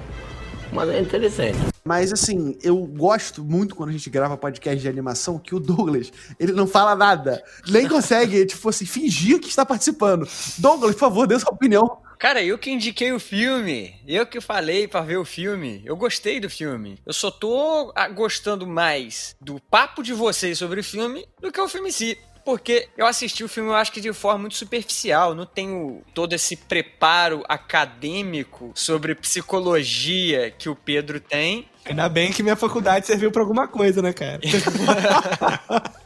mas 0.74 0.89
é 0.89 1.00
interessante. 1.00 1.58
Mas 1.84 2.12
assim, 2.12 2.58
eu 2.63 2.77
gosto 2.77 3.44
muito 3.44 3.75
quando 3.75 3.89
a 3.89 3.94
gente 3.94 4.10
grava 4.10 4.36
podcast 4.36 4.82
de 4.82 4.88
animação 4.88 5.38
que 5.38 5.53
o 5.53 5.60
Douglas, 5.60 6.12
ele 6.39 6.51
não 6.51 6.65
fala 6.65 6.96
nada. 6.96 7.44
Nem 7.68 7.88
consegue, 7.88 8.46
tipo 8.48 8.68
assim, 8.68 8.86
fingir 8.86 9.39
que 9.39 9.50
está 9.50 9.65
participando. 9.65 10.27
Douglas, 10.58 10.94
por 10.96 11.00
favor, 11.00 11.27
dê 11.27 11.39
sua 11.39 11.51
opinião. 11.51 12.01
Cara, 12.18 12.42
eu 12.42 12.58
que 12.58 12.72
indiquei 12.72 13.12
o 13.12 13.20
filme. 13.20 13.96
Eu 14.08 14.25
que 14.25 14.39
falei 14.39 14.88
pra 14.88 15.01
ver 15.01 15.18
o 15.18 15.25
filme. 15.25 15.82
Eu 15.86 15.98
gostei 15.98 16.39
do 16.39 16.50
filme. 16.50 16.98
Eu 17.06 17.12
só 17.12 17.30
tô 17.30 17.92
ah, 17.96 18.08
gostando 18.08 18.65
mais 18.65 19.36
do 19.42 19.60
papo 19.60 20.01
de 20.01 20.13
vocês 20.13 20.58
sobre 20.58 20.80
o 20.80 20.84
filme 20.84 21.27
do 21.42 21.51
que 21.51 21.60
o 21.60 21.68
filme 21.68 21.89
em 21.89 21.92
si. 21.92 22.18
Porque 22.46 22.90
eu 22.98 23.06
assisti 23.06 23.44
o 23.44 23.48
filme, 23.48 23.70
eu 23.70 23.76
acho 23.76 23.92
que 23.92 24.02
de 24.02 24.12
forma 24.12 24.40
muito 24.40 24.56
superficial. 24.56 25.34
Não 25.34 25.46
tenho 25.46 26.02
todo 26.14 26.34
esse 26.34 26.58
preparo 26.58 27.44
acadêmico 27.48 28.72
sobre 28.76 29.16
psicologia 29.16 30.52
que 30.52 30.68
o 30.68 30.76
Pedro 30.76 31.20
tem. 31.20 31.70
Ainda 31.86 32.10
bem 32.10 32.32
que 32.32 32.44
minha 32.44 32.56
faculdade 32.56 33.08
serviu 33.08 33.32
pra 33.32 33.42
alguma 33.42 33.68
coisa, 33.68 34.02
né, 34.02 34.14
cara? 34.14 34.42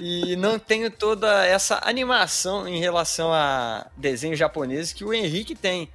E 0.00 0.36
não 0.36 0.58
tenho 0.58 0.90
toda 0.90 1.46
essa 1.46 1.80
animação 1.82 2.68
em 2.68 2.78
relação 2.78 3.32
a 3.32 3.86
desenhos 3.96 4.38
japoneses 4.38 4.92
que 4.92 5.04
o 5.04 5.12
Henrique 5.12 5.54
tem. 5.54 5.88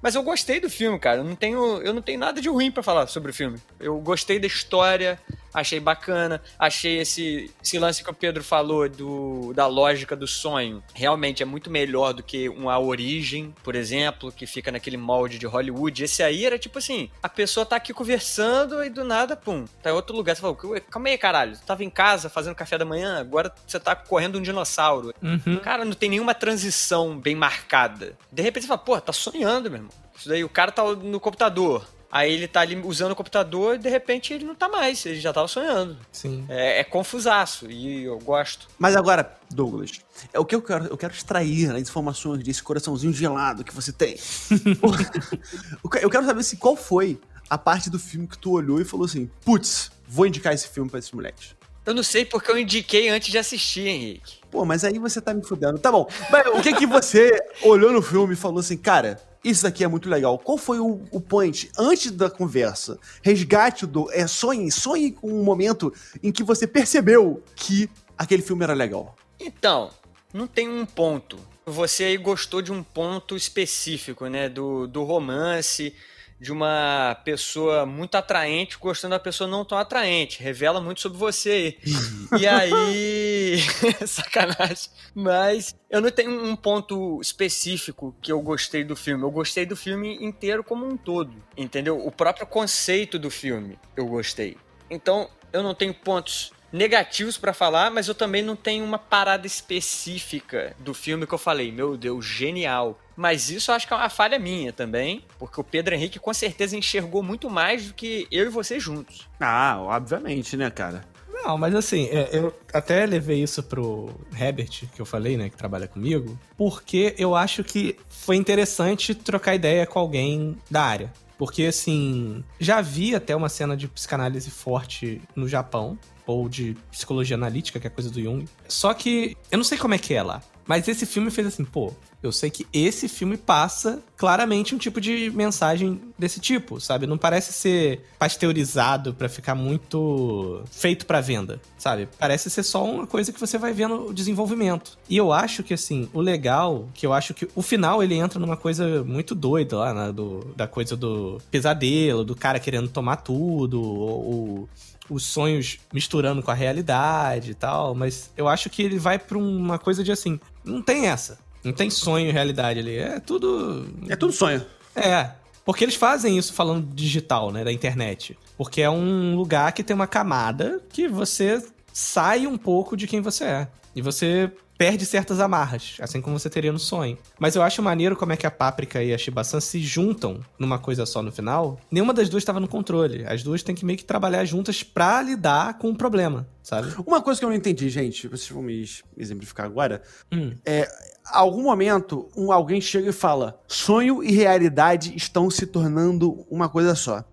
Mas 0.00 0.14
eu 0.14 0.22
gostei 0.22 0.60
do 0.60 0.70
filme, 0.70 0.98
cara. 0.98 1.18
Eu 1.18 1.24
não 1.24 1.34
tenho, 1.34 1.78
eu 1.82 1.92
não 1.92 2.00
tenho 2.00 2.20
nada 2.20 2.40
de 2.40 2.48
ruim 2.48 2.70
pra 2.70 2.82
falar 2.82 3.08
sobre 3.08 3.32
o 3.32 3.34
filme. 3.34 3.58
Eu 3.80 3.98
gostei 3.98 4.38
da 4.38 4.46
história, 4.46 5.18
achei 5.52 5.80
bacana, 5.80 6.40
achei 6.58 6.98
esse, 6.98 7.50
esse 7.62 7.78
lance 7.78 8.02
que 8.02 8.10
o 8.10 8.14
Pedro 8.14 8.42
falou 8.42 8.88
do, 8.88 9.52
da 9.54 9.66
lógica 9.66 10.14
do 10.14 10.26
sonho. 10.26 10.82
Realmente 10.94 11.42
é 11.42 11.46
muito 11.46 11.70
melhor 11.70 12.12
do 12.12 12.22
que 12.22 12.48
uma 12.48 12.78
origem, 12.78 13.54
por 13.62 13.74
exemplo, 13.74 14.32
que 14.32 14.46
fica 14.46 14.70
naquele 14.70 14.96
molde 14.96 15.38
de 15.38 15.46
Hollywood. 15.46 16.04
Esse 16.04 16.22
aí 16.22 16.44
era 16.44 16.58
tipo 16.58 16.78
assim: 16.78 17.10
a 17.22 17.28
pessoa 17.28 17.66
tá 17.66 17.76
aqui 17.76 17.92
conversando 17.92 18.82
e 18.84 18.90
do 18.90 19.04
nada, 19.04 19.36
pum, 19.36 19.64
tá 19.82 19.90
em 19.90 19.92
outro 19.92 20.16
lugar. 20.16 20.34
Você 20.34 20.40
falou, 20.40 20.56
calma 20.90 21.08
aí, 21.08 21.18
caralho. 21.18 21.56
Você 21.56 21.64
tava 21.64 21.84
em 21.84 21.90
casa 21.90 22.28
fazendo 22.28 22.54
café 22.54 22.78
da 22.78 22.84
manhã, 22.84 23.18
agora 23.20 23.52
você 23.66 23.78
tá 23.78 23.94
correndo 23.94 24.38
um 24.38 24.42
dinossauro. 24.42 25.14
Uhum. 25.22 25.58
Cara, 25.58 25.84
não 25.84 25.92
tem 25.92 26.10
nenhuma 26.10 26.34
transição 26.34 27.18
bem 27.18 27.34
marcada. 27.34 28.16
De 28.32 28.42
repente 28.42 28.62
você 28.62 28.68
fala, 28.68 28.78
pô, 28.78 29.00
tá 29.00 29.12
sonhando, 29.12 29.70
meu 29.70 29.78
irmão. 29.78 30.08
Isso 30.18 30.28
daí, 30.28 30.42
o 30.42 30.48
cara 30.48 30.72
tá 30.72 30.82
no 30.84 31.20
computador. 31.20 31.86
Aí 32.10 32.32
ele 32.32 32.48
tá 32.48 32.60
ali 32.60 32.80
usando 32.82 33.12
o 33.12 33.16
computador 33.16 33.74
e 33.74 33.78
de 33.78 33.88
repente 33.88 34.32
ele 34.32 34.44
não 34.44 34.54
tá 34.54 34.68
mais, 34.68 35.04
ele 35.04 35.20
já 35.20 35.32
tava 35.32 35.46
sonhando. 35.46 35.96
Sim. 36.10 36.44
É, 36.48 36.80
é 36.80 36.84
confusaço 36.84 37.70
e 37.70 38.04
eu 38.04 38.18
gosto. 38.18 38.66
Mas 38.78 38.96
agora, 38.96 39.36
Douglas, 39.50 40.00
é 40.32 40.38
o 40.38 40.44
que 40.44 40.54
eu 40.54 40.62
quero, 40.62 40.86
eu 40.86 40.96
quero 40.96 41.12
extrair 41.12 41.70
as 41.70 41.82
informações 41.82 42.42
desse 42.42 42.62
coraçãozinho 42.62 43.12
gelado 43.12 43.62
que 43.62 43.74
você 43.74 43.92
tem. 43.92 44.16
eu 46.00 46.10
quero 46.10 46.24
saber 46.24 46.42
se 46.42 46.56
qual 46.56 46.76
foi 46.76 47.20
a 47.50 47.58
parte 47.58 47.90
do 47.90 47.98
filme 47.98 48.26
que 48.26 48.38
tu 48.38 48.52
olhou 48.52 48.80
e 48.80 48.84
falou 48.84 49.04
assim: 49.04 49.30
putz, 49.44 49.90
vou 50.06 50.26
indicar 50.26 50.54
esse 50.54 50.68
filme 50.68 50.88
pra 50.88 50.98
esses 50.98 51.12
moleques. 51.12 51.56
Eu 51.84 51.94
não 51.94 52.02
sei 52.02 52.24
porque 52.24 52.50
eu 52.50 52.58
indiquei 52.58 53.08
antes 53.08 53.30
de 53.30 53.38
assistir, 53.38 53.86
Henrique. 53.86 54.40
Pô, 54.50 54.64
mas 54.64 54.84
aí 54.84 54.98
você 54.98 55.22
tá 55.22 55.32
me 55.32 55.42
fudendo. 55.42 55.78
Tá 55.78 55.90
bom. 55.90 56.06
Mas 56.30 56.46
o 56.48 56.60
que 56.60 56.74
que 56.74 56.86
você 56.86 57.30
olhou 57.62 57.90
no 57.92 58.02
filme 58.02 58.34
e 58.34 58.36
falou 58.36 58.60
assim, 58.60 58.76
cara, 58.76 59.18
isso 59.42 59.62
daqui 59.62 59.84
é 59.84 59.88
muito 59.88 60.08
legal. 60.08 60.38
Qual 60.38 60.58
foi 60.58 60.80
o, 60.80 61.00
o 61.10 61.20
point 61.20 61.70
antes 61.78 62.10
da 62.10 62.28
conversa? 62.28 62.98
Resgate 63.22 63.86
do. 63.86 64.10
É, 64.12 64.26
sonhe, 64.26 64.70
sonhe 64.70 65.12
com 65.12 65.32
um 65.32 65.44
momento 65.44 65.92
em 66.22 66.32
que 66.32 66.42
você 66.42 66.66
percebeu 66.66 67.42
que 67.54 67.88
aquele 68.16 68.42
filme 68.42 68.64
era 68.64 68.74
legal. 68.74 69.16
Então, 69.38 69.90
não 70.32 70.46
tem 70.46 70.68
um 70.68 70.84
ponto. 70.84 71.38
Você 71.64 72.04
aí 72.04 72.16
gostou 72.16 72.62
de 72.62 72.72
um 72.72 72.82
ponto 72.82 73.36
específico, 73.36 74.26
né? 74.26 74.48
Do, 74.48 74.86
do 74.86 75.04
romance, 75.04 75.94
de 76.40 76.52
uma 76.52 77.20
pessoa 77.24 77.84
muito 77.84 78.16
atraente 78.16 78.78
gostando 78.78 79.12
da 79.12 79.18
pessoa 79.18 79.48
não 79.48 79.64
tão 79.64 79.76
atraente. 79.76 80.42
Revela 80.42 80.80
muito 80.80 81.00
sobre 81.00 81.18
você 81.18 81.50
aí. 81.50 82.40
e 82.40 82.46
aí. 82.46 83.58
Sacanagem. 84.06 84.90
Mas 85.14 85.74
eu 85.90 86.00
não 86.00 86.10
tenho 86.10 86.44
um 86.44 86.54
ponto 86.54 87.20
específico 87.20 88.14
que 88.22 88.30
eu 88.30 88.40
gostei 88.40 88.84
do 88.84 88.94
filme. 88.94 89.24
Eu 89.24 89.30
gostei 89.30 89.66
do 89.66 89.76
filme 89.76 90.16
inteiro 90.24 90.62
como 90.62 90.86
um 90.86 90.96
todo. 90.96 91.34
Entendeu? 91.56 91.98
O 92.04 92.12
próprio 92.12 92.46
conceito 92.46 93.18
do 93.18 93.30
filme 93.30 93.78
eu 93.96 94.06
gostei. 94.06 94.56
Então, 94.90 95.28
eu 95.52 95.62
não 95.62 95.74
tenho 95.74 95.92
pontos 95.92 96.52
negativos 96.72 97.36
para 97.36 97.52
falar, 97.52 97.90
mas 97.90 98.08
eu 98.08 98.14
também 98.14 98.42
não 98.42 98.56
tenho 98.56 98.84
uma 98.84 98.98
parada 98.98 99.46
específica 99.46 100.74
do 100.78 100.92
filme 100.92 101.26
que 101.26 101.34
eu 101.34 101.38
falei, 101.38 101.72
meu 101.72 101.96
Deus, 101.96 102.24
genial. 102.24 102.98
Mas 103.16 103.50
isso 103.50 103.70
eu 103.70 103.74
acho 103.74 103.86
que 103.86 103.92
é 103.92 103.96
uma 103.96 104.08
falha 104.08 104.38
minha 104.38 104.72
também, 104.72 105.24
porque 105.38 105.60
o 105.60 105.64
Pedro 105.64 105.94
Henrique 105.94 106.18
com 106.18 106.32
certeza 106.32 106.76
enxergou 106.76 107.22
muito 107.22 107.50
mais 107.50 107.88
do 107.88 107.94
que 107.94 108.28
eu 108.30 108.46
e 108.46 108.48
você 108.48 108.78
juntos. 108.78 109.28
Ah, 109.40 109.76
obviamente, 109.80 110.56
né, 110.56 110.70
cara? 110.70 111.04
Não, 111.42 111.56
mas 111.56 111.74
assim, 111.74 112.08
é, 112.10 112.30
eu 112.32 112.54
até 112.72 113.06
levei 113.06 113.42
isso 113.42 113.62
pro 113.62 114.10
Herbert, 114.38 114.84
que 114.94 115.00
eu 115.00 115.06
falei, 115.06 115.36
né, 115.36 115.48
que 115.48 115.56
trabalha 115.56 115.86
comigo, 115.86 116.38
porque 116.56 117.14
eu 117.16 117.34
acho 117.34 117.62
que 117.62 117.96
foi 118.08 118.36
interessante 118.36 119.14
trocar 119.14 119.54
ideia 119.54 119.86
com 119.86 119.98
alguém 119.98 120.56
da 120.70 120.82
área. 120.82 121.12
Porque, 121.38 121.64
assim, 121.64 122.44
já 122.58 122.80
vi 122.80 123.14
até 123.14 123.34
uma 123.34 123.48
cena 123.48 123.76
de 123.76 123.86
psicanálise 123.86 124.50
forte 124.50 125.22
no 125.36 125.48
Japão, 125.48 125.96
ou 126.26 126.48
de 126.48 126.76
psicologia 126.90 127.36
analítica, 127.36 127.80
que 127.80 127.86
é 127.86 127.90
coisa 127.90 128.10
do 128.10 128.20
Jung. 128.20 128.44
Só 128.68 128.92
que 128.92 129.34
eu 129.50 129.56
não 129.56 129.64
sei 129.64 129.78
como 129.78 129.94
é 129.94 129.98
que 129.98 130.12
é 130.12 130.22
lá. 130.22 130.42
Mas 130.68 130.86
esse 130.86 131.06
filme 131.06 131.30
fez 131.30 131.46
assim, 131.46 131.64
pô, 131.64 131.94
eu 132.22 132.30
sei 132.30 132.50
que 132.50 132.66
esse 132.72 133.08
filme 133.08 133.38
passa 133.38 134.00
claramente 134.16 134.74
um 134.74 134.78
tipo 134.78 135.00
de 135.00 135.30
mensagem 135.30 135.98
desse 136.18 136.40
tipo, 136.40 136.78
sabe? 136.78 137.06
Não 137.06 137.16
parece 137.16 137.52
ser 137.54 138.04
pasteurizado 138.18 139.14
para 139.14 139.30
ficar 139.30 139.54
muito 139.54 140.62
feito 140.70 141.06
para 141.06 141.22
venda, 141.22 141.58
sabe? 141.78 142.06
Parece 142.18 142.50
ser 142.50 142.64
só 142.64 142.84
uma 142.84 143.06
coisa 143.06 143.32
que 143.32 143.40
você 143.40 143.56
vai 143.56 143.72
vendo 143.72 144.08
o 144.08 144.12
desenvolvimento. 144.12 144.98
E 145.08 145.16
eu 145.16 145.32
acho 145.32 145.62
que 145.62 145.72
assim, 145.72 146.08
o 146.12 146.20
legal, 146.20 146.86
que 146.92 147.06
eu 147.06 147.14
acho 147.14 147.32
que 147.32 147.48
o 147.54 147.62
final 147.62 148.02
ele 148.02 148.16
entra 148.16 148.38
numa 148.38 148.56
coisa 148.56 149.02
muito 149.04 149.34
doida 149.34 149.78
lá, 149.78 149.94
né? 149.94 150.12
do, 150.12 150.52
da 150.54 150.66
coisa 150.66 150.96
do 150.96 151.40
pesadelo, 151.50 152.24
do 152.24 152.34
cara 152.34 152.60
querendo 152.60 152.88
tomar 152.88 153.16
tudo, 153.16 153.80
ou, 153.80 154.26
ou 154.26 154.68
os 155.10 155.24
sonhos 155.24 155.78
misturando 155.92 156.42
com 156.42 156.50
a 156.50 156.54
realidade 156.54 157.52
e 157.52 157.54
tal, 157.54 157.94
mas 157.94 158.30
eu 158.36 158.48
acho 158.48 158.68
que 158.68 158.82
ele 158.82 158.98
vai 158.98 159.18
pra 159.18 159.38
uma 159.38 159.78
coisa 159.78 160.04
de 160.04 160.12
assim, 160.12 160.38
não 160.64 160.82
tem 160.82 161.06
essa. 161.06 161.38
Não 161.64 161.72
tem 161.72 161.90
sonho 161.90 162.28
e 162.28 162.32
realidade 162.32 162.78
ali. 162.78 162.96
É 162.96 163.18
tudo. 163.18 163.88
É 164.08 164.16
tudo 164.16 164.32
sonho. 164.32 164.64
É. 164.94 165.30
Porque 165.64 165.84
eles 165.84 165.96
fazem 165.96 166.38
isso 166.38 166.52
falando 166.52 166.86
digital, 166.94 167.50
né? 167.50 167.64
Da 167.64 167.72
internet. 167.72 168.38
Porque 168.56 168.80
é 168.80 168.88
um 168.88 169.34
lugar 169.36 169.72
que 169.72 169.82
tem 169.82 169.94
uma 169.94 170.06
camada 170.06 170.80
que 170.90 171.06
você 171.06 171.62
sai 171.92 172.46
um 172.46 172.56
pouco 172.56 172.96
de 172.96 173.06
quem 173.06 173.20
você 173.20 173.44
é. 173.44 173.68
E 173.98 174.00
você 174.00 174.48
perde 174.78 175.04
certas 175.04 175.40
amarras, 175.40 175.96
assim 176.00 176.20
como 176.20 176.38
você 176.38 176.48
teria 176.48 176.70
no 176.70 176.78
sonho. 176.78 177.18
Mas 177.36 177.56
eu 177.56 177.62
acho 177.62 177.82
maneiro 177.82 178.14
como 178.14 178.32
é 178.32 178.36
que 178.36 178.46
a 178.46 178.50
Páprica 178.50 179.02
e 179.02 179.12
a 179.12 179.18
Shiba-san 179.18 179.58
se 179.58 179.80
juntam 179.80 180.38
numa 180.56 180.78
coisa 180.78 181.04
só 181.04 181.20
no 181.20 181.32
final. 181.32 181.80
Nenhuma 181.90 182.14
das 182.14 182.28
duas 182.28 182.42
estava 182.42 182.60
no 182.60 182.68
controle. 182.68 183.26
As 183.26 183.42
duas 183.42 183.60
têm 183.60 183.74
que 183.74 183.84
meio 183.84 183.98
que 183.98 184.04
trabalhar 184.04 184.44
juntas 184.44 184.84
pra 184.84 185.20
lidar 185.20 185.78
com 185.78 185.90
o 185.90 185.96
problema, 185.96 186.46
sabe? 186.62 186.94
Uma 187.04 187.20
coisa 187.20 187.40
que 187.40 187.44
eu 187.44 187.48
não 187.48 187.56
entendi, 187.56 187.90
gente, 187.90 188.28
vocês 188.28 188.48
vão 188.50 188.62
me 188.62 188.84
exemplificar 189.16 189.66
agora. 189.66 190.00
Hum. 190.30 190.52
É, 190.64 190.88
algum 191.32 191.64
momento, 191.64 192.28
um, 192.36 192.52
alguém 192.52 192.80
chega 192.80 193.10
e 193.10 193.12
fala: 193.12 193.60
sonho 193.66 194.22
e 194.22 194.30
realidade 194.30 195.12
estão 195.16 195.50
se 195.50 195.66
tornando 195.66 196.46
uma 196.48 196.68
coisa 196.68 196.94
só. 196.94 197.24